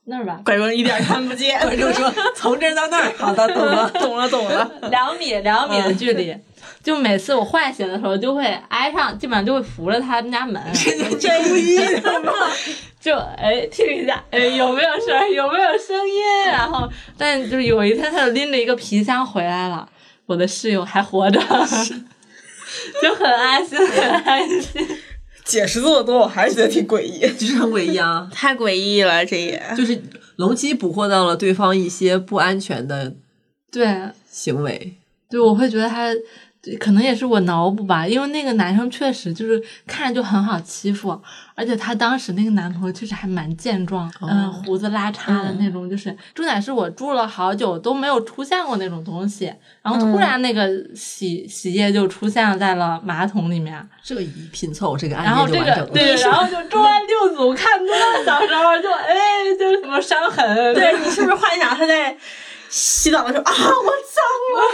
[0.04, 1.58] 那儿吧，拐棍一点看不见。
[1.62, 3.90] 观众说从这儿到那儿，好的，懂了。
[3.90, 6.34] 懂了懂了，两米两米的距离。
[6.82, 10.62] 就每次我换鞋的时候，就会挨上，基本上就会扶着他们家门，
[11.20, 12.32] 这故意的吗？
[13.00, 16.46] 就哎听一下，哎有没有声儿，有没有声音？
[16.50, 19.88] 然后，但就是有一天，他就拎着一个皮箱回来了，
[20.26, 21.40] 我的室友还活着，
[23.02, 24.86] 就很安心，很安心。
[25.44, 27.20] 解释这么多，我还是觉得挺诡异。
[27.38, 28.28] 就是很诡异啊！
[28.30, 29.62] 太诡异了，这也。
[29.74, 29.98] 就是
[30.36, 33.14] 龙七捕获到了对方一些不安全的
[33.72, 34.96] 对，行为，
[35.30, 36.10] 对，我会觉得他
[36.80, 41.18] 可能也是我脑补吧，因为那个男生确实就是看着就很好欺负，
[41.54, 55.86] 而且他当时那个男朋友确实还蛮健壮，嗯，胡子拉碴的那种，就是重点是我住了好久都没有出现过那种东西，然后突然那个洗、洗液就出现在了马桶里面，这一拼凑，这个然后这案件就完整了。
[55.86, 59.14] 个对，然后就 重案六组看多了，小时候就哎
[59.58, 62.16] 就什么伤痕，对你是不是幻想他在
[62.68, 64.24] 洗澡的时候啊，我脏
[64.56, 64.68] 了，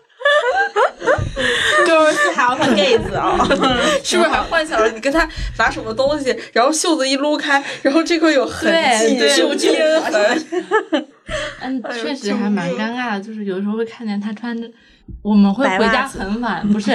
[1.86, 3.36] 就是还要他 gay 子啊？
[4.02, 11.06] 是不是还幻想着你跟他拿什么东西，然后袖子一撸开，然后这块有痕迹，对对就钉痕。
[11.60, 14.68] 嗯，确实还蛮尴尬的，就是有时候会看见他穿着，
[15.22, 16.90] 我们会回家很晚， 不是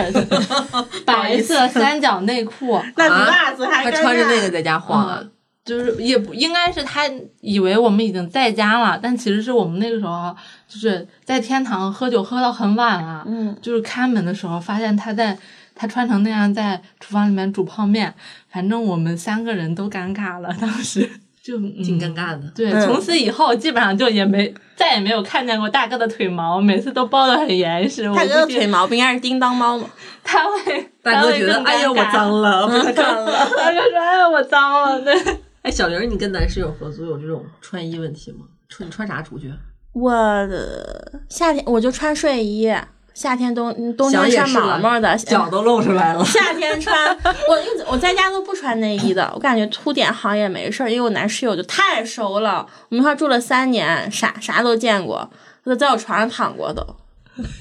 [1.06, 5.22] 白色三角内裤，那比袜子还穿着那个在家晃啊，
[5.63, 7.10] 就是也不应该是他
[7.41, 10.36] 以为我们已经在家了，但其实是我们那个时候
[10.67, 15.38] 就是在天堂喝酒喝到很晚了，嗯，就是开门的时候发现他在。
[15.74, 18.13] 他穿成那样在厨房里面煮泡面，
[18.52, 21.10] 反正我们三个人都尴尬了，当时
[21.41, 22.41] 就、嗯、挺尴尬的。
[22.54, 28.04] 对，嗯从此以后基本上就也没再也没有看见过大哥的腿毛，每次都包的很严实。
[28.13, 29.89] 大哥腿毛不应该是叮当猫吗？
[30.24, 32.67] 他会，大哥觉得， 哎呀，我脏了。
[32.67, 33.32] 了，被他干了。
[33.58, 35.15] 大哥说：“哎呀，我脏了。”对，
[35.63, 38.45] 哎，小玲，你跟男室友合租有这种穿衣问题吗？
[38.67, 39.54] 穿你穿啥出去？
[39.93, 40.12] 我
[40.47, 42.74] 的夏天我就穿睡衣，
[43.13, 46.24] 夏天冬冬天穿毛毛的，脚都露出来了。
[46.26, 55.29] 夏天穿，我我在家都不穿内衣的，我感觉凸点好像也没事儿，因为我男室友就太熟了，我们一块儿住了三年，啥啥都见过，
[55.63, 56.83] 他都在我床上躺过都，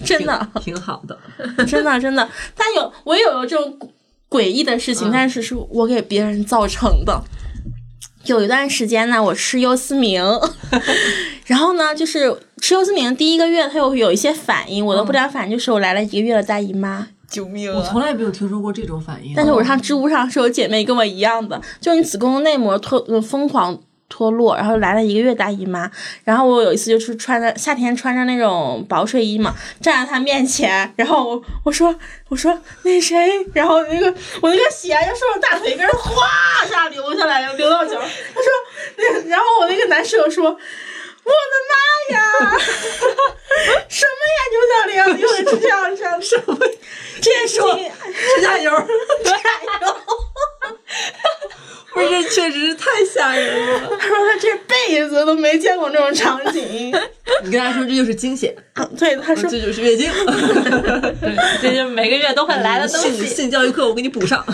[0.06, 1.18] 真的挺好的。
[1.66, 3.76] 真的真的，但有我也有这种
[4.30, 7.20] 诡异的事情，嗯但是是我给别人造成的。
[8.26, 10.22] 有一段时间呢，我吃优思明，
[11.46, 17.78] 然后呢，就是吃优思明第一个月，它有有一些反应，我的不良反应就是我来了一个月的大姨妈，救命啊！
[17.78, 19.32] 我从来没有听说过这种反应。
[19.34, 23.80] 但是我上知乎上是有姐妹跟我一样的，就你子宫内膜脱呃疯狂
[24.10, 25.90] 脱落，然后来了一个月大姨妈，
[26.24, 31.94] 然后我有一次就是穿着夏天穿着那种薄睡衣嘛，站在她面前，然后我我说
[32.28, 33.16] 我说那谁，
[33.54, 36.26] 然后那个我那个血就顺着大腿根哗
[36.66, 38.52] 一下流下来，流到脚，他说
[38.96, 40.58] 那然后我那个男室友说。
[41.22, 42.58] 我的妈呀！
[43.88, 44.72] 什么呀，牛小
[45.12, 46.56] 玲，又是这样这样什么？
[47.20, 47.92] 这件事情，
[48.34, 48.70] 吃加油，
[49.22, 49.96] 加油！
[51.92, 53.90] 不是，这确实是太吓人了。
[53.98, 56.94] 他说他这辈子都没见过这种场景。
[57.42, 58.54] 你跟他说这就是惊险，
[58.96, 60.08] 对，他说这就是月经。
[61.20, 63.26] 对，这就是每个月都会来的东性西。
[63.26, 64.44] 性教育课我给你补上。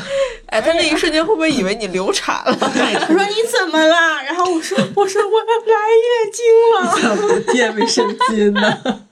[0.46, 2.56] 哎，他那一瞬间会不会以为你流产了？
[2.58, 4.22] 他说你怎么了？
[4.24, 6.42] 然后我说我说我要来月经
[6.80, 7.16] 了。
[7.18, 9.02] 怎么垫卫生巾呢？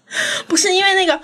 [0.47, 1.21] 不是因为那个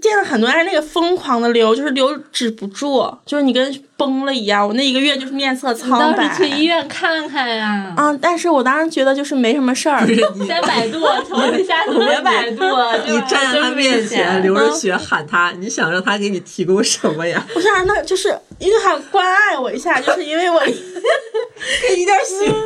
[0.00, 4.66] 见了很多人那个疯狂的流，就是流止不住，就是你跟崩了一样。
[4.66, 6.28] 我那一个月就是面色苍白。
[6.28, 7.92] 倒是去医院看看呀！
[7.96, 8.16] 啊！
[8.22, 10.06] 但是我当时觉得就是没什么事儿。
[10.06, 12.64] 先 百度，从你下次别百度，
[13.06, 17.44] 你站在他面前流着血喊他，你想让他给你提供什么呀？
[17.54, 18.28] 我想让他就是
[18.58, 22.54] 因为他关爱我一下，就是因为我 给你点血。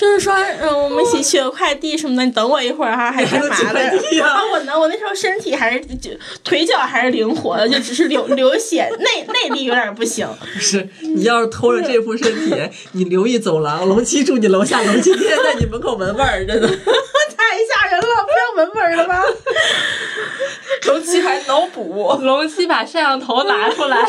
[0.00, 3.80] 就是说，嗯，我们一起取个快递什么的，你等我一会儿哈，还干嘛的？
[3.80, 6.10] 啊然后我呢，我那时候身体还是就
[6.42, 10.26] 腿脚还是灵活的，就只是流流血，内内力有点不行。
[10.54, 12.54] 不 是，你要是拖着这副身体，
[12.92, 16.68] 你留意走廊，龙七住你楼下，龙七天天在你门口闻味儿，真的。
[17.36, 19.22] 太吓人了，不要闻味儿了吧？
[20.86, 24.08] 龙七还脑补，龙七把摄像头拿出来，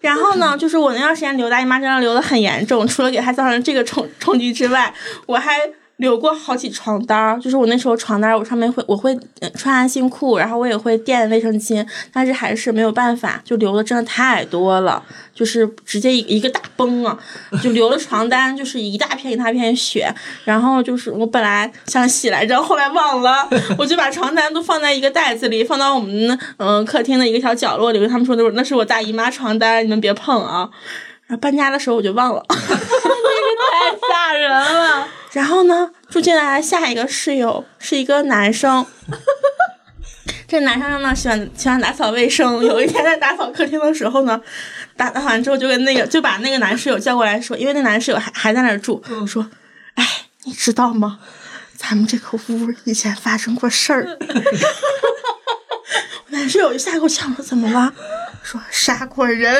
[0.00, 4.94] 然后呢，就是我那段时间流大姨妈真的流的很严重，除了给她造成这个冲冲击之外，
[5.26, 5.58] 我还
[6.00, 7.38] 留过好几床单儿。
[7.38, 9.16] 就是我那时候床单，我上面会我会
[9.54, 17.18] 穿安心裤，然后我也会垫卫生巾，但是还是没有办法，就流的真的太多了，就是直接一一个大崩啊，
[17.62, 20.12] 就留了床单，就是一大片一大片血。
[20.44, 23.48] 然后就是我本来想洗来着，后来忘了，
[23.78, 28.06] 我就把床单都放在一个袋子里，放到我们嗯、客厅的一个小角落里。
[28.08, 30.68] 他们说那是那是我大姨妈床单，你们别碰啊。
[31.26, 32.44] 然后搬家的时候我就忘了。
[33.90, 35.08] 太吓人了。
[35.32, 38.86] 然后呢，住进来的下一个室友是一个男生。
[40.46, 42.64] 这男生呢喜欢喜欢打扫卫生。
[42.64, 44.40] 有一天在打扫客厅的时候呢，
[44.96, 49.48] 打打完之后就跟那个就把那个男室友叫过来说，因为那男室友还还在那儿住，说
[49.94, 50.04] ：“哎，
[50.44, 51.20] 你知道吗？
[51.76, 54.18] 咱们这个屋以前发生过事儿。
[56.30, 57.92] ”男室友就吓够呛说：“怎么了？”
[58.42, 59.54] 说杀过人。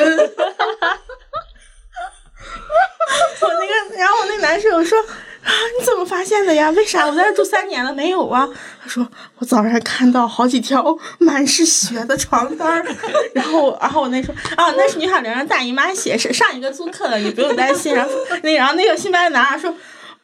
[3.41, 4.97] 我那个，然后我那男室友说。
[5.43, 5.49] 啊！
[5.75, 6.69] 你怎么发现的呀？
[6.69, 8.47] 为啥我在这住三年了没有啊？
[8.79, 12.85] 他说我早上看到好几条满是血的床单儿，
[13.33, 17.95] 然后然后我那说啊，那是女小玲让大姨妈血，是上一个租客的，你不用担心。
[17.95, 18.11] 然后
[18.43, 19.75] 那然后那个新来的男孩说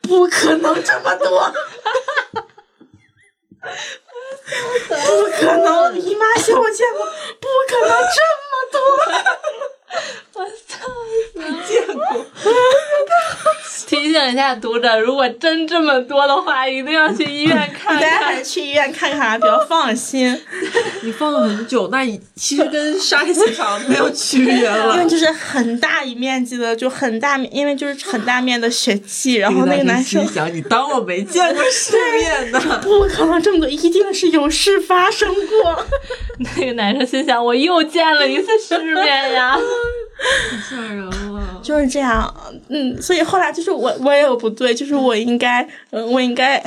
[0.03, 1.51] 不可能这么多，
[4.88, 7.03] 不可能姨妈血我见过，
[7.41, 8.80] 不可能这么多。
[10.38, 10.86] 我操！
[11.34, 12.26] 没 见过。
[13.88, 20.40] 提醒一下读者，如果真这么多的话，一定要去医院看大家还去医院看看，比较放心。
[21.04, 25.08] 你放了很久，那你其实跟杀气场没有区别了因为。
[25.08, 32.60] 就是很大一面积的，就很大面，因为就是很大面的血迹，然后那个男生心想：你当我没见过世面呢？
[32.84, 35.86] 不可能这么多，一定是有事发生过。
[36.40, 39.58] 那个男生心想：我又见了一次世面呀！
[40.69, 41.11] 吓人了。
[41.63, 42.34] 就是这样，
[42.69, 46.57] 嗯，所以后来就是我我也有不对，就是我应该，嗯，我应该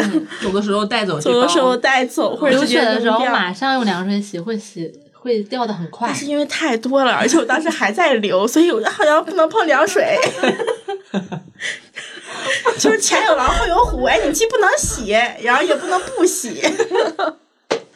[0.42, 6.16] 走的时候带走这包，走的时候带走或者流血的时候马上用凉水洗，会洗会掉的很快但。
[6.16, 10.16] 是因为太多了，而且我当时还在流， 所以我好像不能碰凉水。
[12.78, 15.10] 就是前有狼后有虎，哎，你既不能洗，
[15.42, 16.60] 然后也不能不洗。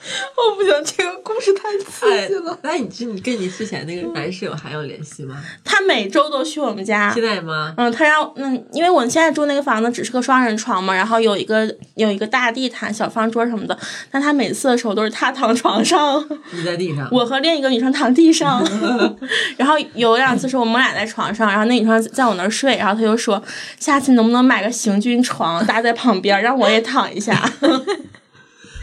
[0.36, 5.36] 我不行，这个故事太刺哎激了。，那你这你跟你之前那个男室友还有联系吗？
[5.64, 7.74] 他每周都去我们家，现在吗？
[7.76, 13.78] 嗯，他让嗯，因为我现在住那个房子只是个双人床嘛，然后有一个有一个大地毯、小方桌什么的，
[14.11, 17.09] 但他每次的时候都是他躺床上，你在地上。
[17.12, 18.62] 我和另一个女生躺地上，
[19.57, 23.42] 然后有两次是我们俩在床上，然后那女生在我那儿睡，然后他就说
[23.78, 27.50] 下次能不能买个行军床搭在旁边，让我也躺一下，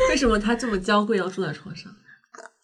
[0.10, 1.91] 为什么他这么娇贵要住在床上？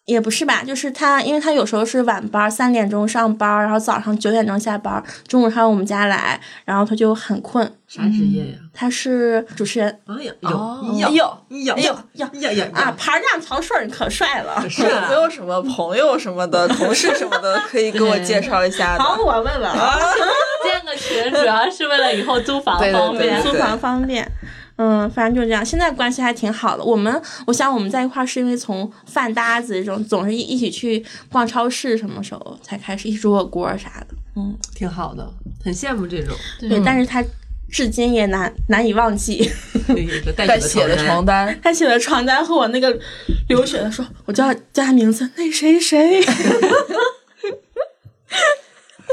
[0.04, 7.70] 也不是吧，就是他，因为他有时候是晚班，三点钟上班，然后早上九点钟下班，中午上我们家来，然后他就很困。
[7.86, 8.58] 啥职业呀？
[8.72, 10.00] 他是主持人。
[10.06, 11.18] 哎呀，有有
[11.58, 14.66] 有哎呦呀呀呀啊，盘架曹顺儿可帅了。
[14.66, 19.04] 是有没啊，有什么朋友什么的、 同事什么的可以给我介绍一下的？
[19.04, 19.98] 好，我问问啊，
[20.64, 23.42] 建个群主要是为了以后租房方便。
[23.42, 24.26] 租房方便。
[24.78, 26.84] 嗯，反正就是这样，现在关系还挺好的。
[26.84, 34.14] 我们，我想我们在一块儿是因为从饭搭子这种，总是一一起去逛超市，什么时候才开始一起煮火锅啥的。
[34.36, 35.28] 嗯，挺好的，
[35.64, 37.20] 很羡慕这种对，但是他
[37.68, 39.50] 至今也难难以忘记。
[39.88, 41.46] 有一个带带血血的床单。
[41.48, 42.96] 单，他写的床单和我那个
[43.48, 46.22] 流血的说，我叫叫他名字，那谁谁。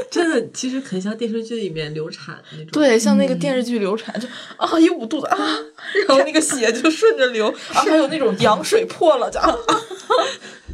[0.09, 2.67] 真的，其实很像电视剧里面流产那种。
[2.71, 4.27] 对，像那个电视剧流产，就
[4.57, 5.37] 啊一捂肚子啊，
[6.07, 9.55] 然后那个血就顺着流啊，还有那种羊水破了，就啊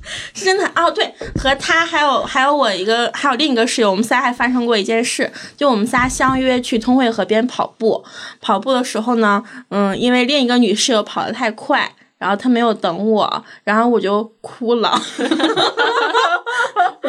[0.34, 8.04] 是真的哦，对，和他还有还有我一个还有另一个室友，我们仨还发生过一件事，就我们仨相约去通惠河边跑步，
[8.40, 15.00] 跑步的时候呢，嗯，因为另一个女室友跑得太快，然后她没有等我，然后我就哭了。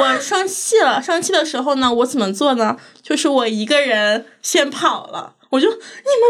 [0.03, 2.77] 我生气了，生气的时候呢，我怎么做呢？
[3.03, 5.35] 就是我一个人先跑了。
[5.53, 5.83] 我就你们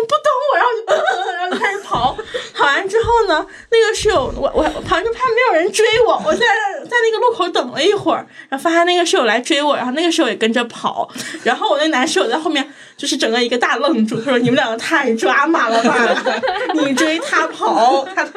[0.09, 2.17] 不等我，然后就、呃、然后就开始跑。
[2.53, 11.09] 跑完之后呢，那个室友我我我旁就怕没有人追我，我在在那个路口等了一会儿，然后发现那个室友来追我，然后那个室友也跟着跑，
[11.45, 16.25] 然后我那男室友在后面就是整个一个大愣住，他说你们两个太抓马了吧，
[16.75, 18.29] 你追他跑，他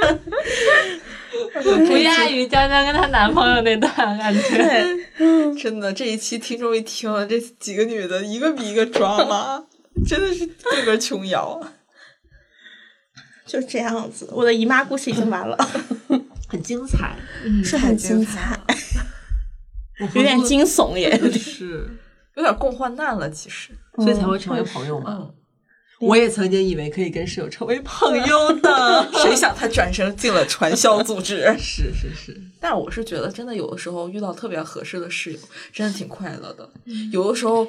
[1.88, 4.86] 不亚于江江跟她男朋友那段感觉。
[5.62, 9.64] 真的这一期听众一听，这几个女的一个比一个抓马，
[10.06, 11.62] 真的是个个琼瑶。
[13.46, 15.56] 就这样子，我的姨妈故事已经完了，
[16.50, 17.16] 很精彩，
[17.64, 18.60] 是很精精彩，
[20.00, 21.16] 有有点惊悚也。
[21.32, 21.88] 是，
[22.36, 23.72] 有点共患难了，其实。
[23.98, 25.06] 所以才会成为朋友嘛。
[25.08, 25.34] 嗯，
[26.00, 31.44] 我也曾经以为可以跟室友成为朋友的， 谁想他转身进了传销组织？
[31.58, 35.40] 是是是，但我是觉得，真的有的时候遇到特别合适的室友，
[35.72, 36.70] 真的挺快乐的。
[37.12, 37.66] 有的时候，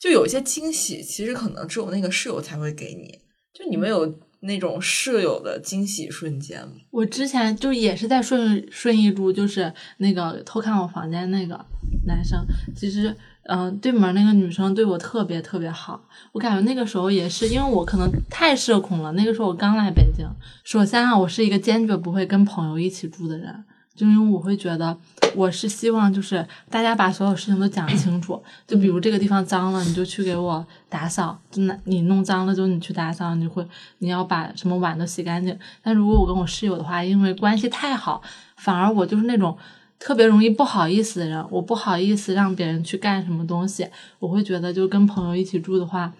[0.00, 3.18] 就有一些惊喜，其实可能只有那个室友才会给你。
[3.52, 6.74] 就你们有那种室友的惊喜瞬间吗？
[6.90, 11.58] 我之前就也是在顺顺义住，就是那个偷看我房间那个
[12.06, 12.44] 男生，
[12.76, 13.16] 其实
[13.48, 16.00] 嗯、对门那个女生对我特别特别好。
[16.32, 20.26] 我感觉那个时候也是因为我可能太社恐了，那个时候我刚来北京。
[20.64, 23.64] 首先啊，我是一个坚决不会跟朋友一起住的人，
[23.96, 24.94] 就因为我会觉得
[25.34, 33.66] 我是希望就是大家把所有事情都讲清楚，就比如这个地方脏了，你就去给我打扫；就那你弄脏了，就你去打扫，你会
[33.98, 35.58] 你要把什么碗都洗干净。
[35.82, 38.20] 但如果我跟我室友的话，因为关系太好，
[38.56, 39.56] 反而我就是那种
[39.98, 43.88] 特别容易不好意思的人，我不好意思让别人去干什么东西，
[44.18, 46.12] 我会觉得就跟朋友一起住的话，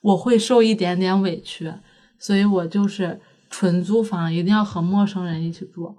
[0.00, 1.72] 我会受一点点委屈，
[2.18, 3.20] 所以我就是
[3.50, 5.96] 纯租房，一定要和陌生人一起住。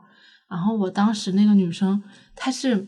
[0.49, 2.01] 然后我当时那个女生，
[2.35, 2.87] 她是，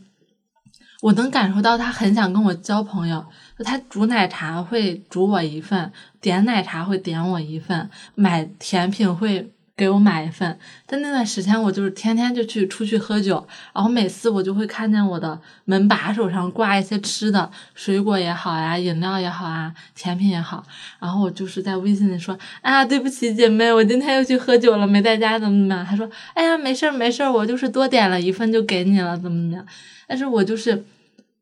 [1.02, 3.26] 我能感受到她很想跟我交朋友。
[3.60, 5.92] 她煮奶茶会煮我一份，
[6.22, 10.60] 点奶茶会点我一份，买甜品会给我买一份。
[10.86, 20.62] 但那段时间我就是天天就去出去喝酒，然后每次我就会看见我的门把手上挂一些吃的，水果也好呀，饮料也好啊，甜品也好。
[21.00, 25.86] 然后我就是在微信里说啊，对不起姐妹，我今天又去喝酒了，没在家，怎么怎么样？
[25.86, 29.66] 她说，哎呀，没事儿没事儿，我就是多点了一份就给你了，怎么怎么样？
[30.08, 30.84] 但是我就是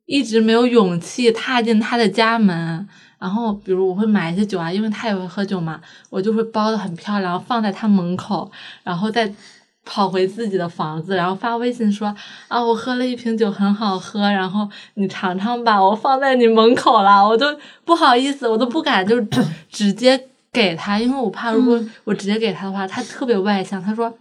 [0.05, 2.88] 一直没有勇气踏进她的家门。
[3.20, 8.51] 然后，比如我会买一些酒啊，因为他也会喝酒嘛，我就会包的很漂亮，放在他门口，
[8.84, 9.32] 然后再
[9.84, 12.13] 跑回自己的房子，然后发微信说
[12.47, 17.45] 啊，我喝了一瓶酒，很好喝，然后你尝尝吧，我放在你门口了，我都
[17.86, 24.13] 不好意思，我都不敢就直直接给他，因为我怕如果我直接给他的话，他特别外向，他说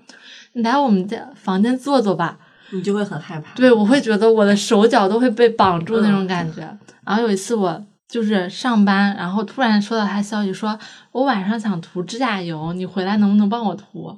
[0.52, 2.38] 你来我们家房间坐坐吧，
[2.70, 3.54] 你就会很害怕。
[3.54, 6.62] 对我会觉得我的手脚都会被绑住那种感觉。
[7.04, 10.78] 然后有一次我就是上班，然后突然收到他消息说，
[11.12, 14.16] 我晚上想涂指甲油，你回来能不能帮我涂？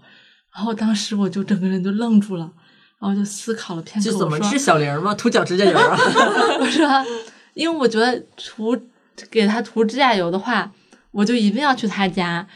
[0.55, 2.51] 然后当时我就整个人就愣住了，
[3.01, 5.15] 然后就思考了片刻，就怎么是小玲吗？
[5.15, 5.97] 涂脚指甲油啊？
[6.61, 6.87] 我说，
[7.55, 8.77] 因为我觉得涂
[9.31, 10.71] 给他涂指甲油的话，
[11.13, 12.47] 我就一定要去他家，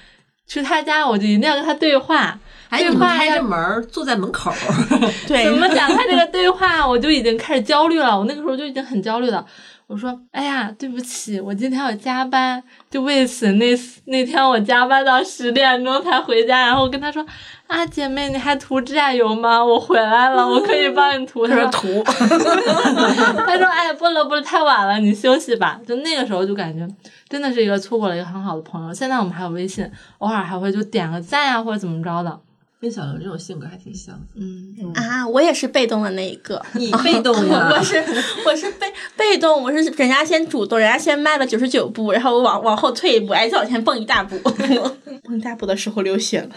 [0.47, 2.39] 去他家我就一定要跟他对话。
[2.68, 4.51] 哎，你们对话开着门坐在门口，
[5.28, 8.18] 对怎么展开这个对话，我就已经开始焦虑了。
[8.18, 9.45] 我那个时候就已经很焦虑了。
[9.93, 13.66] 我说：“哎呀，对不起，我今天要加班，就为此那
[14.07, 16.62] 那天我加班到十点钟才回家。
[16.62, 17.22] 然后我跟他说
[17.68, 19.62] ：‘啊，啊，姐妹，你还涂指甲油吗？
[19.62, 21.47] 我回来了，我可以帮你涂。
[21.47, 22.03] 他说他说涂，
[23.45, 25.78] 他说哎，不了不了，太晚了，你休息吧。
[25.86, 26.88] 就那个时候就感觉
[27.28, 28.95] 真的是一个错过了一个很好的朋友。
[28.95, 29.86] 现在我们还有微信，
[30.18, 32.40] 偶尔还会就点个赞啊、或者怎么着的。
[32.83, 34.26] 跟小刘这种性格还挺像的。
[34.35, 36.61] 嗯，啊，我也是被动的那一个。
[36.74, 38.03] 你被动呀 我是
[38.45, 44.37] 我是被被动，我是人家先主动，人家先迈了九十九步，然后我往往后退一步，哎，再往前蹦一大步，
[45.22, 46.49] 蹦一大步的时候流血了，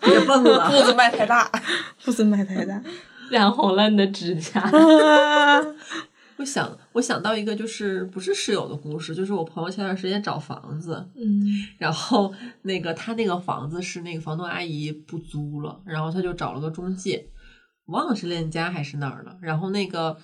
[0.00, 1.50] 别蹦了，步子迈太大。
[2.02, 2.80] 步子迈太大。
[3.28, 4.62] 染红了你的指甲。
[6.38, 11.42] 我想，我想到一个就是不是室友的故事，就是我朋友前段时间找房子，嗯。
[11.78, 12.32] 然后
[12.62, 17.28] 那个他那个房子是那个房东阿姨不租了，然后他就找了个中介，
[17.86, 20.16] 忘了是链家还是哪儿了，然后那个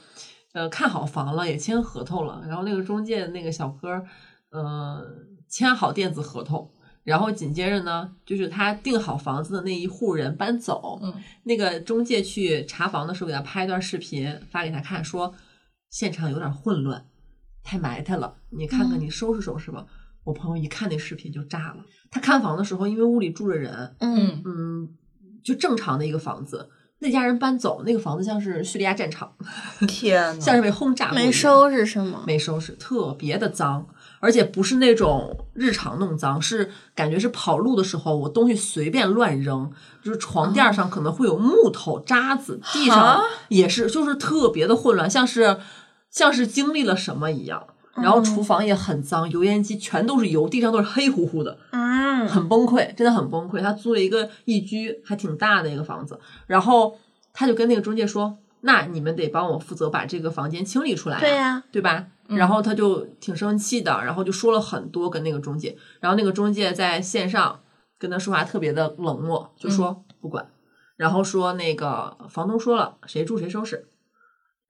[0.53, 4.07] 呃看好房了，也签合同了，然后那个中介那个小哥儿
[4.51, 5.05] 呃
[5.49, 6.71] 签好电子合同。
[7.03, 11.13] 然后紧接着呢，就是他订好房子的那一户人搬走，嗯。
[11.43, 15.35] 那个中介去查房的时候，给他拍一段视频发给他看，说
[15.95, 17.07] 现场有点混乱，
[17.63, 19.87] 太埋汰了，你看看你收拾收拾吧。
[20.25, 21.85] 我朋友一看那视频就炸了。
[22.11, 24.89] 他看房的时候，因为屋里住着人，嗯，嗯，
[25.45, 26.69] 就正常的一个房子，
[26.99, 29.37] 那家人搬走，那个房子像是叙利亚战场，
[29.87, 32.25] 天 呐，像是被轰炸过没收拾是吗？
[32.27, 33.87] 没收拾，特别的脏，
[34.19, 39.71] 而且不是那种日常弄脏，是感觉是跑路的时候我东西随便乱扔，
[40.03, 45.59] 就是床垫上可能会有木头渣子，地上啊也是，就是特别的混乱，像是
[46.15, 47.67] 像是经历了什么一样。
[47.97, 53.61] 然后厨房也很脏，油烟机全都是油，地上都是黑乎乎的，嗯，很崩溃，真的很崩溃。
[53.61, 56.99] 他租了一个一居还挺大的一个房子，然后
[57.33, 67.61] 他就跟那个中介说：“那你们得帮我负责把这个房间清理出来、啊，对呀对吧？”然后他就挺生气的，然后就说了很多跟那个中介，然后那个中介在线上
[67.97, 70.49] 跟他说话特别的冷漠，就说不管，
[70.97, 73.87] 然后说那个房东说了，谁住谁收拾。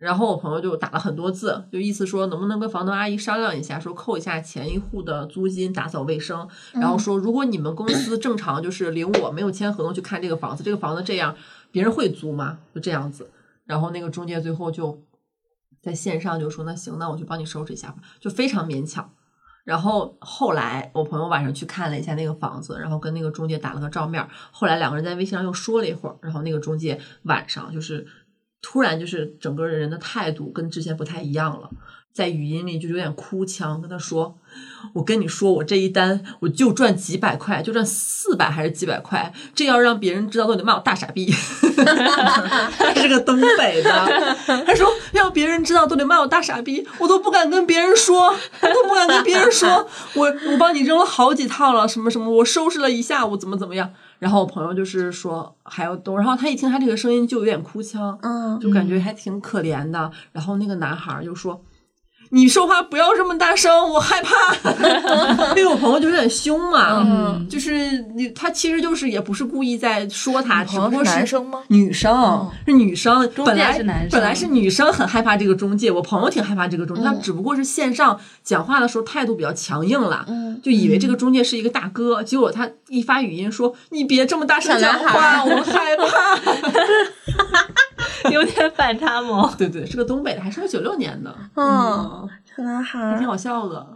[0.05, 6.47] 然后我朋友就打了很多字，就意思说能不能跟房东阿姨商量一下，说扣一下前一户的租金，打扫卫生。
[6.75, 11.35] 然后说，如果你们公司正常就是领我没有签合同去看这个房子，这个房子这样
[11.73, 12.59] 别人会租吗？
[12.75, 13.31] 就这样子。
[13.65, 15.03] 然后那个中介最后就
[15.81, 19.11] 在线上就说，那行，那我去帮你收拾一下吧，就非常勉强。
[19.65, 24.29] 然后后来我朋友晚上去看了一下那个房子，然后跟那个中介打了个照面儿。
[24.51, 28.07] 后来两个人在微信上又说了一会儿，然后那个中介晚上就是
[28.67, 31.69] 突然就是整个人的态度跟之前不太一样了，
[32.15, 34.39] 在语音里就有点哭腔，跟他说
[34.95, 41.27] ：“我跟你说，我这一单我就赚几百块，就赚四百还是几百块，这要让别人知道都得骂我大傻逼。
[42.79, 53.93] ”他是个东北的，他说让别人知道都得骂我大傻逼，我都不敢跟别人说，我都不敢跟别人说，我我帮你扔了好几套了，什么什么，我收拾了一下午，怎么怎么样。
[54.25, 60.11] 然后我朋友就是说还要动，然后他一听他这个声音就有点哭腔，嗯，就感觉还挺可怜的。
[60.33, 61.63] 然后那个男孩儿就说。
[62.35, 64.53] 你说话不要这么大声，我害怕。
[65.55, 71.61] 因为我朋友就有点凶嘛，嗯就是你他其实就是也不是故意在说他，只朋友是不过男生吗？
[71.69, 86.05] 女生、是女生，本来是男生本来是女生很害怕这个中介，我朋友挺害怕这个中介，他嗯只不过是线上讲话的时候态度比较强硬了，嗯就以为这个中介是一个大哥，结果他一发语音说：“你别这么大声讲话，我害怕。
[88.35, 89.51] 有点反差萌”。
[89.57, 93.87] 对对，是个东北的，还是个九六年的，嗯，小男还孩挺好笑的。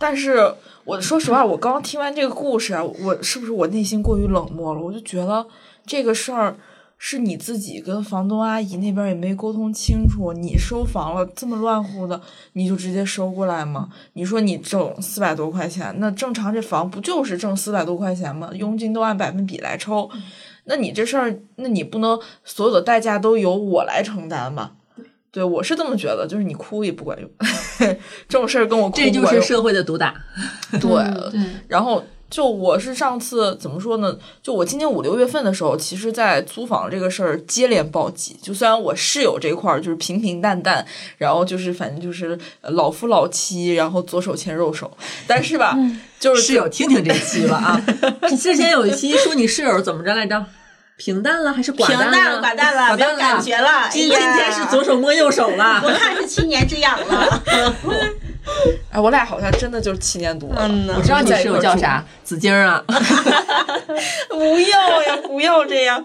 [0.00, 4.80] 但是我说实话，我刚听完这个故事啊，我是不是我内心过于冷漠了？
[4.80, 5.44] 我就觉得
[5.84, 6.56] 这个事儿
[6.96, 12.20] 是你自己跟房东阿姨那边也没沟通清楚，你收房了这么乱乎的，
[12.52, 13.88] 你就直接收过来吗？
[14.12, 18.50] 你说你挣四百多块钱，那正常这房不就是挣四百多块钱吗？
[18.54, 20.08] 佣金都按百分比来抽，
[20.68, 24.72] 那你这事儿，那你不能所有的代价都由我来承担吧？
[25.30, 27.28] 对，我是这么觉得，就是你哭也不管用，
[28.28, 29.10] 这种事儿跟我哭这。
[29.10, 30.14] 就是社会的毒打。
[30.80, 34.18] 对，对，然后就我是上次怎么说呢？
[34.42, 38.36] 就我今年五六月份的时候，其实，在租房这个事儿接连暴击。
[38.42, 40.84] 就虽然我室友这块儿就是平平淡淡，
[41.18, 44.90] 然后就是反正就是呃老夫老妻，然后左手牵右手，
[45.26, 45.76] 但是吧，
[46.18, 47.80] 就是室友听听这期了啊！
[48.30, 50.46] 你之前有一期说你室友怎么着来着？
[50.98, 53.88] 平淡了还是寡平淡淡了，寡淡了，没有感觉了。
[53.88, 55.80] 今今天是左手摸右手了。
[55.84, 57.42] 我看是七年之痒了。
[58.90, 60.66] 哎，我俩好像真的就是七年多了。
[60.68, 62.82] 嗯呢我知道你室友叫啥，紫晶啊。
[64.30, 66.04] 不要呀，不要这样。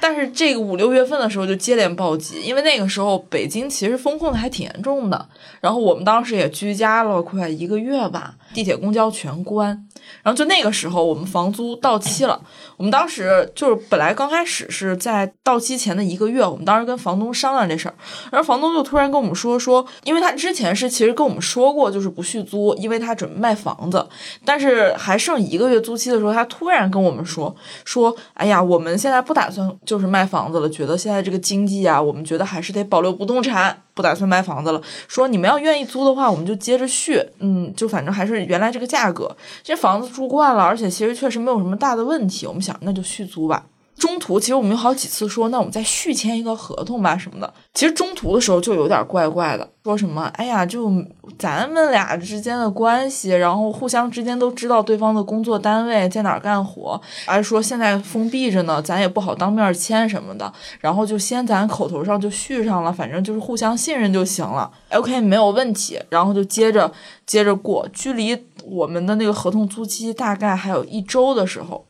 [0.00, 5.28] 但是这个五六月份的时候就接连暴击，因为那个时候北京其实封控的还挺严重的，
[5.60, 9.86] 然后我们当时也居家了快一个月吧，地铁、公交全关。
[10.22, 12.40] 然后就那个时候，我们房租到期了。
[12.76, 17.94] 我们当时就是本来刚开始是在到期前的一个月，我们当时跟房东商量这事儿，
[18.30, 24.06] 然后房东就突然跟我们说说，因为他之前是其实跟我们说过，就是不续租，因为他准备卖房子，
[24.44, 27.54] 但是还剩一个月租期的时候，他突然跟我们说
[27.84, 34.80] 说，哎呀，我们现在不打算就是卖房子了，觉得现在这个经济啊，我们觉得还是得保留不动产，不打算卖房子了。
[35.08, 39.34] 说你们要愿意租的话，我们就接着续，嗯，就反正还是原来这个价格。
[39.62, 43.64] 这房子住惯了，而且其实确实没有什么大的问题，我们想那就续租吧。
[43.96, 47.54] 中途其实我们有好几次说，那我们再续签一个合同吧什么的。
[47.72, 50.90] 其实中途的时候就有点怪怪的，说什么哎呀，就
[51.38, 64.70] 咱们俩之间的关系，然后互相之间都知道对方的工作单位在哪儿干活，还说现在封闭着呢，咱也不好当面签什么的，然后就先咱口头上就续上了，反正就是互相信任就行了。
[64.90, 66.92] OK，没有问题，然后就接着
[67.26, 71.86] 接着过，距离我们的那个合同租期大概还有一周的时候。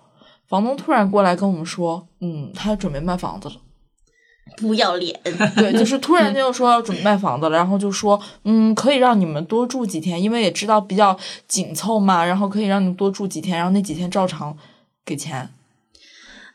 [0.48, 3.54] 房东突然过来跟我们说，嗯，他准备卖房子了。
[4.58, 5.18] 不要脸。
[5.56, 11.16] 对，就是突然 间又说要准备卖房子了，然后就说，嗯，可以让你们多住几天，因为也知道比较
[11.48, 14.54] 紧凑嘛，然后可以让你们多住几天，然后那几天照常
[15.04, 15.48] 给钱。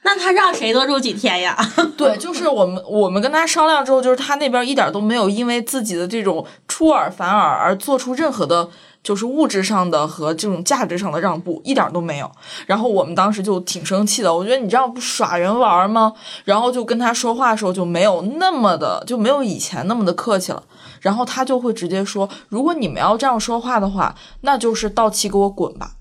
[0.04, 1.58] 那他让谁多住几天呀？
[1.98, 8.70] 对，就是我们我们跟他商量之后，就是他那边一点都没有因为自己的这种出尔反尔而做出任何的。
[9.10, 12.32] 就是物质上的和这种价值上的让步一点都没有，
[12.68, 14.32] 然后我们当时就挺生气的。
[14.32, 16.14] 我觉得你这样不耍人玩吗？
[16.46, 20.62] 然后就跟他说话的时候就没有那么的，就没有以前那么的客气了。
[21.02, 25.94] 然后他就会直接说：“如果你们要这样说话的话，那就是到期给我滚吧。”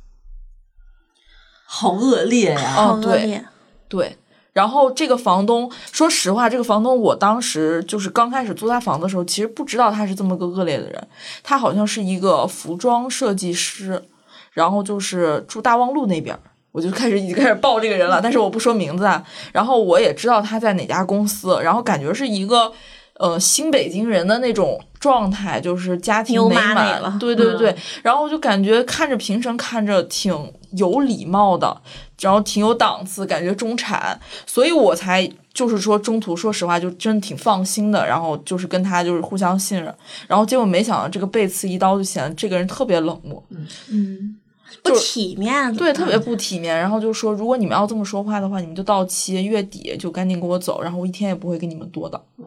[1.65, 2.75] 好恶劣呀！
[2.77, 3.43] 哦，对。
[3.89, 4.19] 对。
[4.59, 11.09] 然后这个房东，说实话，这个房东我当时就是刚开始租他房子的时候，其实不知道他是这么个恶劣的人。
[11.45, 14.03] 他好像是一个服装设计师，
[14.53, 16.37] 然后就是住大望路那边。
[16.73, 19.23] 我就开始已经开始报这个人了，但是我不说名字啊。
[19.53, 22.73] 然后我也知道他在哪家公司，然后感觉是一个
[23.21, 27.77] 呃新北京人的那种状态，就是家庭美满对对对。
[28.03, 31.81] 然后我就感觉看着平时看着挺有礼貌的。
[32.21, 39.95] 然后挺有档次，感觉中产，所以我才就是说中途说实话就真的挺放心的，然后就是跟他就是互相信任，
[40.27, 43.43] 然后结果没想到这个背刺一刀就显得这个人特别冷漠，
[43.89, 44.37] 嗯，
[44.83, 45.75] 不体面。
[45.75, 52.21] 对，特别不体面，然后就说如果你们要这么说话的话，你们就到期月底就赶紧给我走，然后我一天也不会跟你们多的。
[52.39, 52.45] 嗯，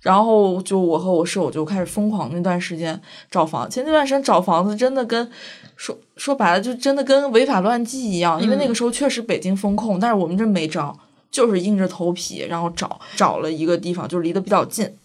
[0.00, 5.30] 然后就我和我室友就开始疯狂那段时间找房，其实那段时间找房子真的跟
[5.76, 10.96] 说说白了就真的跟违法乱纪一样，因为那个时候确实北京封控，但是我们这没招，
[11.30, 14.96] 就是硬着头皮，然后找找了一个地方，就离得比较近。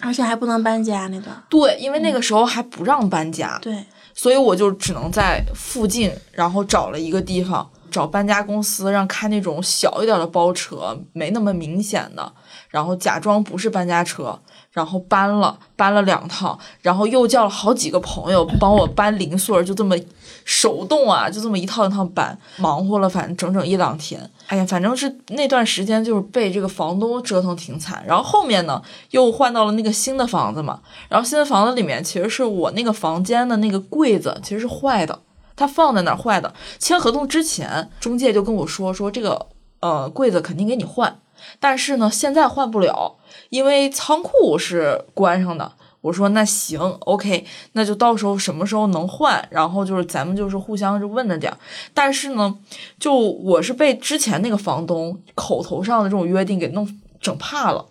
[0.00, 1.42] 而且还不能搬家那段。
[1.48, 12.32] 对，因为那个时候还不让搬家，对，所以我就只能在附近，然后找了一个地方，找搬家公司，让开那种小一点的包车，没那么明显的，
[12.68, 14.38] 然后假装不是搬家车，
[14.70, 19.96] 然后搬了，搬了两趟，然后又叫了好几个朋友帮我搬零碎，就这么
[20.44, 24.30] 手动啊，就这么一趟一趟搬，忙活了反正整整一两天。
[24.46, 28.02] 哎呀，反正是那段时间就是被这个房东折腾挺惨。
[28.06, 35.18] 然后后面呢，又换到了那个新的房子嘛，然后新的房子里面其实是我那个房间的那个柜子其实是坏的，
[35.54, 36.52] 它放在那儿坏的。
[36.78, 39.46] 签合同之前，中介就跟我说说这个
[39.80, 41.20] 呃柜子肯定给你换，
[41.60, 43.16] 但是呢现在换不了，
[43.50, 45.72] 因为仓库是关上的。
[46.00, 51.58] 我说那行，OK，那就到时候什么时候能换，然后就是咱们就是互相就问着点儿。
[51.92, 52.56] 但是呢，
[53.00, 56.88] 就我是被之前那个房东口头上的这种约定给弄
[57.20, 57.84] 整怕了，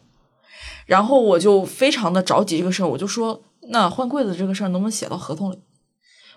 [0.85, 5.59] 然后我就非常的着急这个事儿，我就说那换柜子这个事儿能不能写到合同里？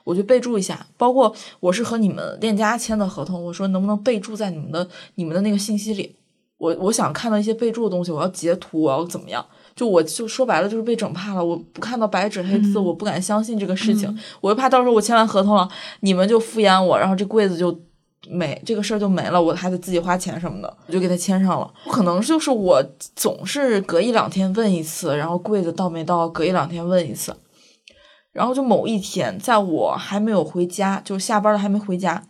[0.03, 6.17] 我就备注一下，包括我是和你们链家签的合同，我说能不能备注在你们的你们的那个信息里？
[6.61, 9.45] 我我想看到一些备注的东西，我要截图，我要怎么样？
[9.75, 15.67] 就我就说白了就是被整怕了，我不看到白纸黑字，我不敢相信这个事情，我就怕到时候我签完合同了，
[16.01, 17.75] 你们就敷衍我，然后这柜子就
[18.29, 21.73] 没这个事儿就没了，我还得自己花钱什么的，我就给他签上了。
[21.89, 22.85] 可能就是我
[23.17, 27.35] 总是隔一两天问一次，然后柜子到没到，隔一两天问一次，
[28.33, 32.23] 然后就某一天，在我还没有回家，就下班了还没回家，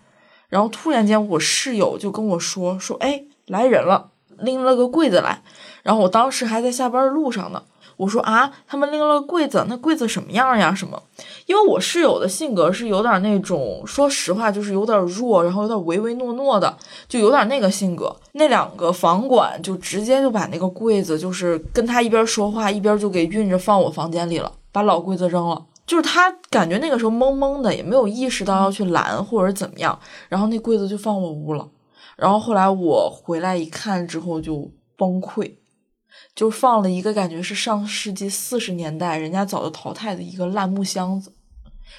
[0.48, 4.12] 然后突然间我室友就跟我说说，哎，来人了，
[4.42, 5.42] 拎了个柜子来。
[5.82, 7.62] 然后我当时还在下班路上呢，
[7.96, 10.74] 我说啊，他们拎了柜子，那柜子什么样呀？
[10.74, 11.02] 什么？
[11.46, 16.76] 因为我室友的性格是有点那种，说实话就是有点弱，然后有点唯唯诺诺的，
[17.08, 18.14] 就有点那个性格。
[18.32, 25.64] 那两个房管就直接就把那个柜子，就是跟他一边说话一边就给运着放我房间里了，把老柜子扔了。
[25.86, 31.66] 就是他感觉那个时候懵懵的，也没有意识到要去拦或者怎么样，然后那柜子就放我屋了。
[32.20, 35.56] 然后后来我回来一看之后就崩溃。
[36.34, 41.32] 就放了一个感觉是上世纪四十年代人家早就淘汰的一个烂木箱子，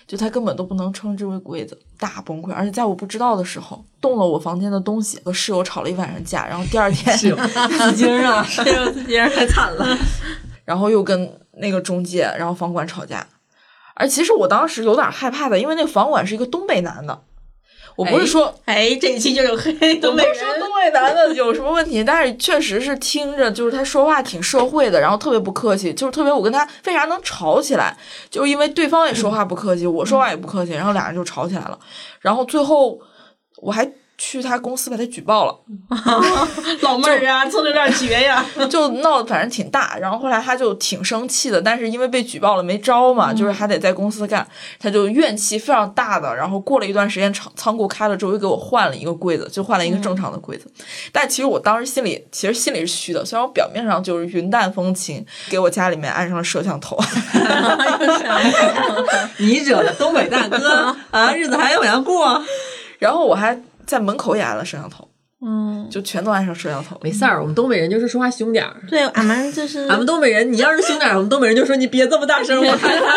[0.06, 2.52] 就它根本都不能称之为柜子，大崩溃。
[2.54, 9.98] 而且在我不知道的时候动了我房间的东西，和室友吵了一晚上架，然后第二天室友自惊啊，室友自惊太惨了。
[10.66, 13.26] 然后又跟那个中介，然后房管吵架。
[13.96, 17.24] 而其实我当时有点害怕的，因为那个房管是一个东北男的。
[17.96, 20.36] 我不是说，哎，这一期就是黑东北人。
[20.36, 27.96] 说东北男的有什么问题，但是确实是听着就是他说话挺社会的，然后特别不客气，就是特别我跟他为啥能吵起来，
[28.30, 31.78] 就是因为对方也说话不客气，我说话也不客气，然后俩人就吵起来了，
[32.20, 33.00] 然后最后
[33.58, 33.92] 我还。
[34.24, 35.60] 去他公司把他举报了，
[36.82, 39.98] 老妹儿啊，做的有点绝呀， 就闹得反正挺大。
[39.98, 44.48] 然后后来他就挺生气的，但是因为被举报了没招嘛，就是还得在公司干，
[44.80, 46.36] 他就怨气非常大的。
[46.36, 50.72] 然后过了一段时间，仓仓库开了之后，又给我换了一个柜子，就换了一个正常的柜子。
[51.12, 56.96] 但其实我当时心里其实心里是虚的，虽然我表面上就是云淡风轻，给我家里面安上了摄像头。
[59.40, 62.40] 你惹了东北大哥啊，日子还要往下过。
[63.00, 63.60] 然后我还。
[63.92, 65.06] 在门口也安了摄像头，
[65.42, 66.98] 嗯，就全都安上摄像头。
[67.04, 68.82] 没事儿，我们东北人就是说话凶点儿。
[68.88, 73.08] 对，俺们就是 俺们东北人，你要是凶点儿，我们东北人就说你别这么大声，我害怕。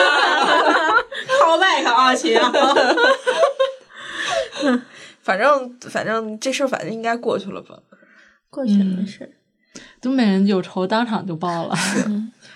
[1.46, 2.36] 好麦克啊，亲。
[5.22, 7.78] 反正反正这事儿反正应该过去了吧？
[8.50, 9.30] 过去了，没事。
[10.00, 11.76] 东北人有仇当场就报了。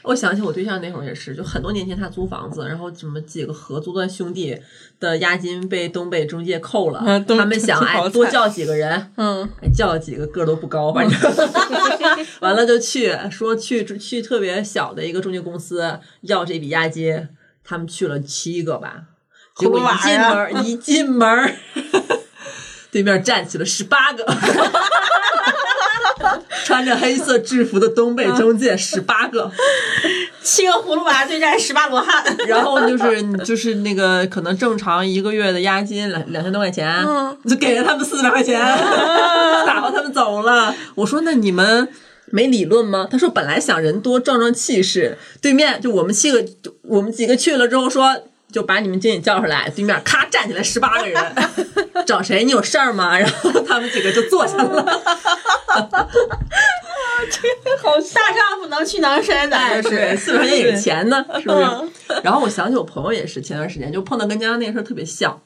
[0.03, 4.57] 我想起我对象那会儿也是，就很多年前他租房子，然后什么几个合租的兄弟
[5.01, 11.19] 的押金被东北中介扣了，他们想 哎多叫几个人，嗯，叫几个个都不高，反正
[12.41, 17.29] 完了就去说去去特别小的一个中介公司要这笔押金，
[17.65, 19.03] 他们去了七个吧，
[19.57, 21.55] 结果一进门一进门，
[22.91, 24.25] 对面站起了十八个。
[26.65, 29.51] 穿着黑色制服的东北中介十八个，
[30.43, 37.05] 七个葫芦娃对战十八罗汉，然后就是就是那个可能正常一个月的押金两两千多块钱，
[37.49, 38.61] 就给了他们四百块钱，
[39.67, 40.75] 打发他们走了。
[40.95, 41.89] 我说那你们
[42.27, 43.09] 没理论吗？
[43.11, 46.45] 他说本来想人多壮壮气势，对面就我们七个，
[46.83, 48.23] 我们几个去了之后说。
[48.51, 51.35] 就把你们经理叫出来，对面咔站起来十八个人，
[52.07, 52.45] 找谁？
[52.45, 53.19] 你有事儿吗？
[53.19, 54.85] 然后他们几个就坐下了。
[57.31, 62.21] 这 个好大丈夫能屈能伸的，是四百块钱也是钱呢，是不是？
[62.23, 65.43] 然后我想起我朋友也是，前段时间就碰到跟刚刚那个事儿特别像，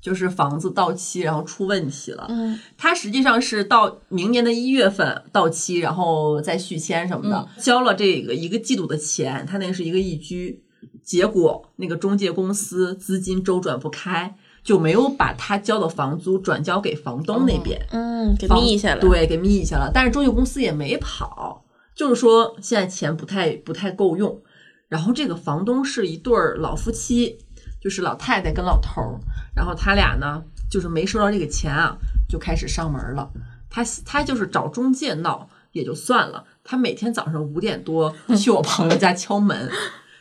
[0.00, 2.26] 就是房子到期然后出问题了。
[2.28, 10.64] 嗯，他实际上是到明年的一月份到期，然后再续签什么的，交了这个一个季度的钱，他那个是一个易居。
[11.06, 19.88] 结果那个中介公司资金周转不开，就没有把他交的房租转交给房东那边，嗯，给密下了，对，给密下了。
[19.94, 24.42] 但是中介公司也没跑，就是说现在钱不太不太够用。
[24.88, 27.38] 然后这个房东是一对儿老夫妻，
[27.80, 29.20] 就是老太太跟老头儿，
[29.54, 31.96] 然后他俩呢就是没收到这个钱啊，
[32.28, 33.30] 就开始上门了。
[33.70, 39.70] 他他就是找中介闹也就算了，他每天早上五点多去我朋友家敲门。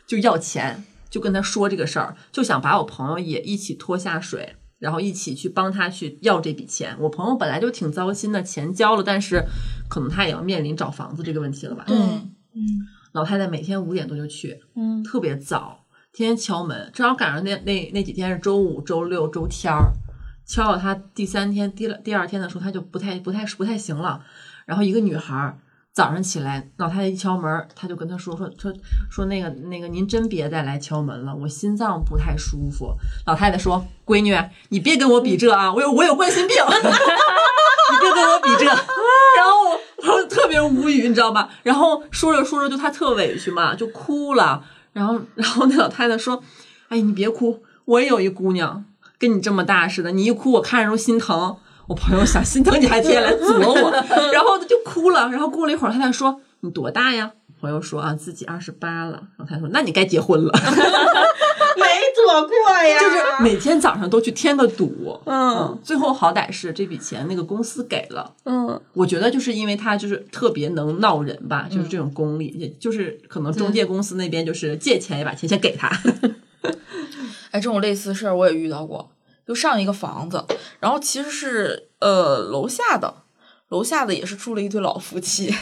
[0.08, 6.96] 就要钱，就跟他说这个事儿，就想把我朋友也一起拖下水，然后一起去帮他去要这笔钱。
[7.00, 9.44] 我朋友本来就挺糟心的，钱交了，但是
[9.90, 11.84] 可能他也要面临找房子这个问题了吧？
[11.88, 19.94] 对，嗯，老太太每天五点多就去，嗯，特别早，天天敲门，正好赶上那那那几天是周五、周六、周天儿，
[20.46, 24.24] 敲到他第三天、第第二天的时候，他就不太不太不太行了。
[24.66, 25.60] 然后一个女孩儿。
[25.96, 28.74] 早上起来，老太太一敲门，他就跟他说说说
[29.10, 32.94] 说那个那个，您真别再来敲门了，我心脏不太舒服。
[33.26, 34.38] 老太太说：“闺女，
[34.68, 38.76] 你别跟我比这啊，我有我有冠心病， 你别跟我比这。”然
[39.48, 41.50] 后我特别无语，你知道吧？
[41.64, 44.66] 然后说着说着就他特委屈嘛，就哭了。
[44.92, 46.44] 然后然后那老太太说
[46.90, 48.84] ：“哎，你别哭，我也有一姑娘
[49.18, 51.56] 跟你这么大似的，你一哭我看着都心疼。”
[51.88, 53.92] 我朋友想心疼你还天天来啄我，
[54.34, 55.30] 然后他就哭了。
[55.30, 57.32] 然后过了一会儿，他才说：“你多大呀？”
[57.62, 60.52] 朋友说：“啊，自己二十八了。”然后他说：“那你该结婚了。
[61.78, 62.56] ”没躲过
[62.88, 68.34] 呀，就是每天早上都去添个堵，嗯最后好歹是这笔钱那个公司给了。
[68.46, 75.90] 嗯我觉得就是因为他就是特别能闹人吧，就是这种功力，也就是可能中介公司那边就是借钱也把钱先给他。
[77.52, 79.12] 哎，这种类似事儿我也遇到过。
[79.48, 80.44] 就上一个房子，
[80.80, 83.14] 然后其实是呃楼下的，
[83.70, 85.54] 楼下的也是住了一对老夫妻，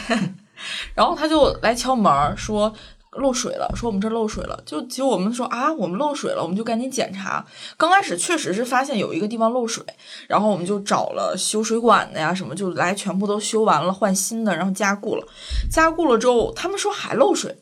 [0.94, 2.74] 然后他就来敲门说
[3.12, 4.60] 漏水了，说我们这漏水了。
[4.66, 7.44] 就其实我们说啊，我们漏水了，我们就赶紧检查。
[7.76, 9.84] 刚开始确实是发现有一个地方漏水，
[10.26, 15.24] 然后我们就找了修水管的呀什么，就来全部都修完了，换新的，然后加固了。
[15.70, 17.56] 加固了之后，他们说还漏水。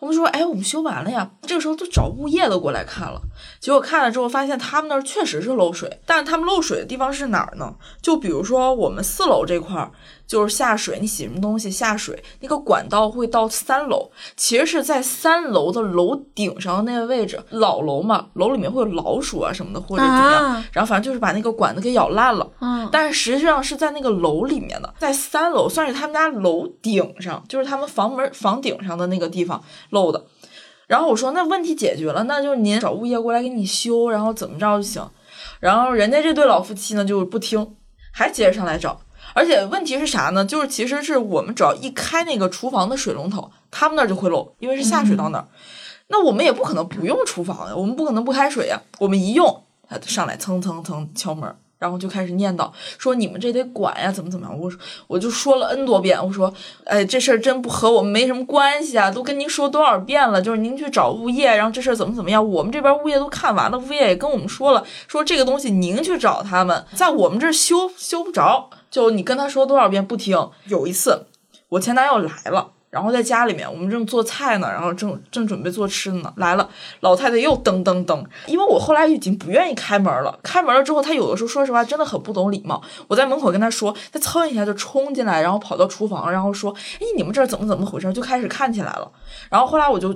[0.00, 1.30] 我们说，哎，我们修完了呀。
[1.42, 3.20] 这个时候都找物业的过来看了，
[3.58, 7.74] 结果看了之后发现他们那儿确实是漏水，但是他们漏水的地方是哪儿呢？
[8.00, 9.90] 就比如说我们四楼这块儿，
[10.26, 17.40] 就是下水，你洗什么东西下水，那个管道会到三楼，其实是在三楼的楼顶上的那个位置。
[17.50, 22.48] 老楼嘛，楼里面会有老鼠啊什么的，或者怎么样，啊然后反正就是把那个管子给咬烂了。
[22.60, 30.24] 嗯但是实际上是在那个楼里面的，在三楼，算是他们家楼顶上，就是他们房门房顶上的那个地方漏的。
[30.90, 35.08] 然后我说那问题解决了，那就您找物业过来给你修，然后怎么着就行。
[35.60, 37.76] 然后人家这对老夫妻呢就不听，
[38.10, 39.00] 还接着上来找。
[39.32, 40.44] 而且问题是啥呢？
[40.44, 45.46] 就是其实是我们只要一开那个厨房的水龙头，他们那儿就会漏，因为是下水到那儿。
[46.08, 48.82] 那我们也不可能不用厨房呀，我们不可能不开水呀。
[48.98, 54.56] 我们一用，他上来蹭蹭蹭敲门，然后就开始念叨说你们这得管呀，怎么怎么样。
[54.56, 54.78] 我说
[55.08, 56.52] 我就说了 n 多遍，我说
[56.84, 62.48] 哎这事儿真不和我们没什么关系啊，都跟您说多少遍了，就是您去找物业，然后这事儿怎么怎么样。
[62.48, 68.70] 我们这边物业都看完了，物业也跟我们说了，说这个东西您去找他们，在我们这儿修修不着。
[68.90, 70.50] 就你跟他说多少遍不听。
[70.66, 71.26] 有一次
[71.70, 72.72] 我前男友来了。
[72.90, 76.68] 然后在家里面，我们正做菜呢，然后正正准备做吃的呢，来了，
[77.00, 82.82] 老太太又噔噔噔，因为我后来已经不愿意开门了，开门了之后，她有的时候说实话真的很不懂礼貌。
[83.06, 88.12] 我在门口跟她说，她蹭一下就冲进来，然后跑到厨房，然后说，哎，你们这怎么怎么回事？
[88.12, 89.08] 就开始看起来了。
[89.48, 90.12] 然后后来我就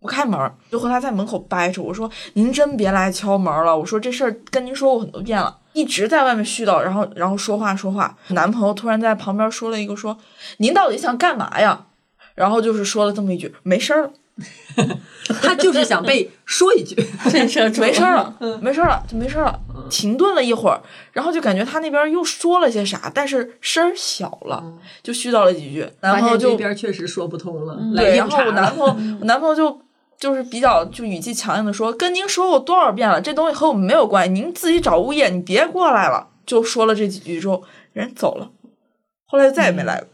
[0.00, 5.58] 不开门，就和她在门口掰扯，我说您真别来敲门了，我说这事儿跟您说过很多遍了。
[5.74, 10.18] 一直在外面絮叨，然后然后说话说话，男朋友突然在旁边说了一个说
[10.58, 11.85] ：“您到底想干嘛呀？”
[12.36, 14.10] 然后就是说了这么一句：“没事儿了，
[15.42, 16.94] 他就是想被说一句，
[17.80, 19.58] 没事儿了， 没事儿了，就没事儿了。”
[19.90, 20.80] 停顿了一会儿，
[21.12, 24.62] 然后就感觉他那边又说了些啥，但是声儿小了，
[25.02, 25.88] 就絮叨了几句。
[26.00, 27.78] 男发现朋友就这边确实说不通了，
[28.16, 28.52] 然后我。
[28.52, 29.80] 男朋友，我男朋友就
[30.18, 36.28] 就是比较就语气强硬的说，跟您说过多少遍了，这东西和我们没有关系，您自己找物业，你别过来了。
[36.44, 37.62] 就说了这几句之后，
[37.92, 38.50] 人走了，
[39.26, 40.08] 后来就再也没来过。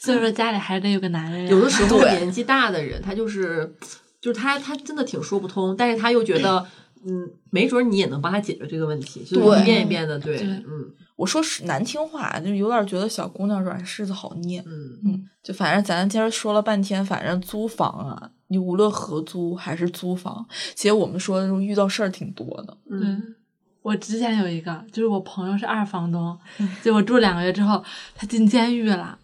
[0.00, 1.50] 所以说家里还是得有个男人呀。
[1.50, 3.72] 有的时候年纪大的人，他就是
[4.20, 6.66] 就是他他真的挺说不通，但是他又觉得。
[7.02, 10.84] 嗯，没准儿你也能帮他解决这个问题，就一遍一遍的，对，对嗯
[11.16, 14.62] 我说是难听话，就有点觉得小姑娘软柿子好捏。
[14.66, 22.76] 嗯，嗯，就反正咱今儿说了半天，反正租房啊，你无论合租还是租房，其实我们说的时候遇到事儿挺多的。
[22.90, 23.34] 嗯，
[23.80, 26.38] 我之前有一个，就是我朋友是二房东，
[26.82, 27.82] 结果住两个月之后，
[28.14, 29.18] 他进监狱了。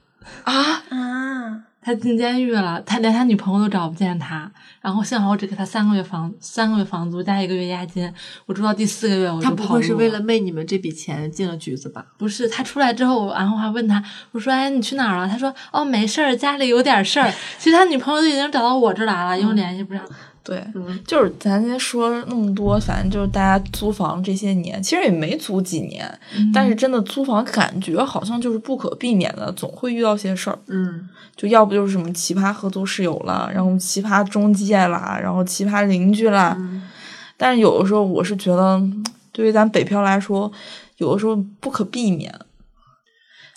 [0.44, 0.52] 啊，
[0.90, 4.50] 啊，他进监狱了，他连他女朋友都找不见他。
[4.80, 8.12] 然后幸好我只给他三个月房三个月房租加一个月押金，
[8.46, 12.06] 我住到第四个月我就他不会是为了昧你们这笔钱进了局子吧？
[12.16, 15.28] 不是他出来之后，然后还问他，我说哎你去哪儿了？
[15.28, 17.32] 他说哦没事儿，家里有点事儿。
[17.58, 20.02] 其实他女朋友都已经找到我这儿来了，因为联系不上。
[20.46, 26.08] 对，嗯就是咱今天说那么多，反正就是大家租房这些年，其实也没租几年，
[26.54, 30.56] 但是真的租房感觉好像就是不可避免的，总会遇到些事儿。
[30.68, 36.54] 嗯，就要不就是什么奇葩合租室友啦，然后奇葩中介啦，然后奇葩邻居啦。
[36.56, 36.82] 嗯
[37.38, 38.80] 但是有的时候，我是觉得，
[39.30, 40.50] 对于咱北漂来说，
[40.96, 42.34] 有的时候不可避免。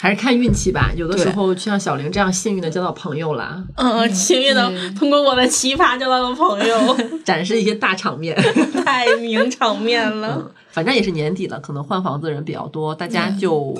[0.02, 0.92] 还是看运气吧。
[0.96, 8.36] 有的时候就像小玲这样幸运的交到朋友啦，嗯，幸运的通过我的奇葩交到了朋友， 展示一些大场面。
[8.86, 10.38] 太名场面了。
[10.40, 13.78] 嗯，反正也是年底了，可能换房子的人比较多，大家就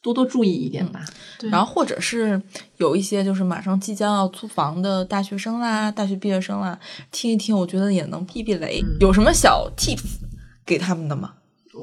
[0.00, 1.00] 多多注意一点吧。
[1.40, 2.40] 对然后或者是
[2.76, 6.78] 有一些就是马上即将要租房的大学生啦、大学毕业生啦，
[7.10, 8.80] 听一听，我觉得也能避避雷。
[9.00, 10.18] 有什么小 tips
[10.64, 11.32] 给他们的吗？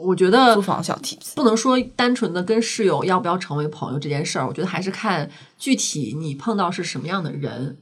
[0.03, 1.35] 我觉得租房小 tips。
[1.35, 7.77] 不能说单纯的跟室友要不要成为朋友这件事儿，我觉得还是看具体你碰到是什么样的人。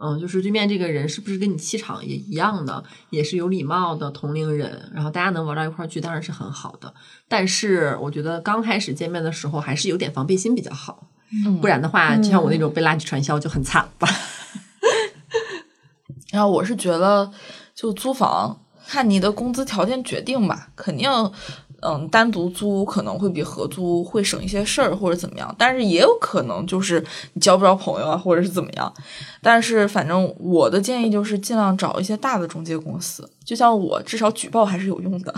[0.00, 6.94] 嗯，就是对面这个人是不是跟你气场也一样的，也是有礼貌的同龄人，然后大家能玩到一块儿去，当然是很好的。
[7.26, 11.08] 但是我觉得刚开始见面的时候，还是有点防备心比较好，
[11.44, 14.08] 嗯不然的话，就像我那种被垃圾传销就很惨吧。
[16.30, 17.32] 然后我是觉得，
[17.74, 18.56] 就租房
[18.90, 21.06] 看你的工资条件决定吧，肯定，
[21.82, 28.90] 嗯，单独租可能会比合租会省一些事儿或者怎么样，但是也有可能就是你交不着朋友啊，或者是怎么样。
[29.42, 35.34] 但是反正我的建议就是尽量找一些大的中介公司，就像我，至少举报还是有用的。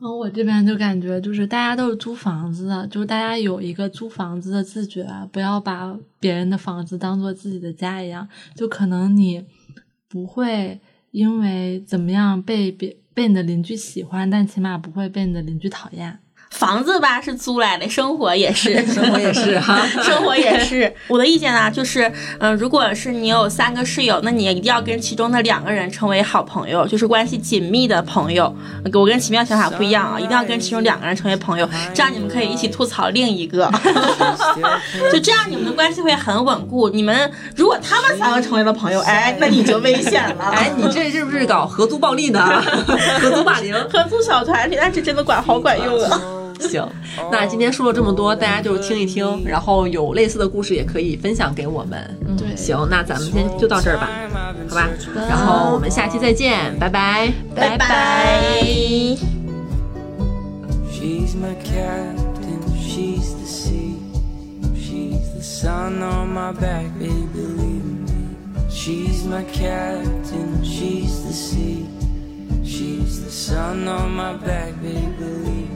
[0.00, 8.26] 然后我这边就感觉，就是大家都是租房子的，就是大家有一个租房子的自觉，不要把别人的房子当做自己的家一样。
[8.56, 9.44] 就可能你
[10.08, 10.80] 不会
[11.10, 16.18] 因为怎么样被别被你的邻居喜欢，但起码不会被你的邻居讨厌。
[16.50, 20.92] 房子吧是租来的，生活也是， 生活也是哈， 生活也是。
[21.08, 28.54] 我的意见呢，就是，嗯、如果是你有三个室友，那你一定要跟其中的两个人成为好朋友，就是关系紧密的朋友。
[28.92, 33.70] 我跟奇妙想法不一样啊，一定要跟其中两个人成为朋友，这样你们可以一起吐槽另一个，
[35.12, 36.90] 就这样你们的关系会很稳固。
[36.90, 40.44] 你们如果他们三个成为了朋友，哎，那你就危险了。
[40.52, 42.60] 哎，你这是不是搞合租暴力呢？
[43.20, 43.72] 合租霸凌？
[43.88, 46.20] 合租小团体，那是真的管好管用啊。
[46.60, 46.86] 行，
[47.30, 52.18] 那今天说了这么多，大家就听一听，然后有类似的故事也可以分享给我们。
[52.26, 54.08] 嗯行，那咱们今天就到这儿吧，
[54.68, 54.88] 好吧？
[55.28, 57.32] 然后我们下期再见，拜拜。
[57.54, 58.62] 拜拜。
[60.90, 63.96] She's my captain, she's the sea.
[64.74, 68.36] She's the sun on my back, baby, believe me.
[68.68, 71.86] She's my captain, she's the sea.
[72.62, 75.66] She's the sun on my back, baby,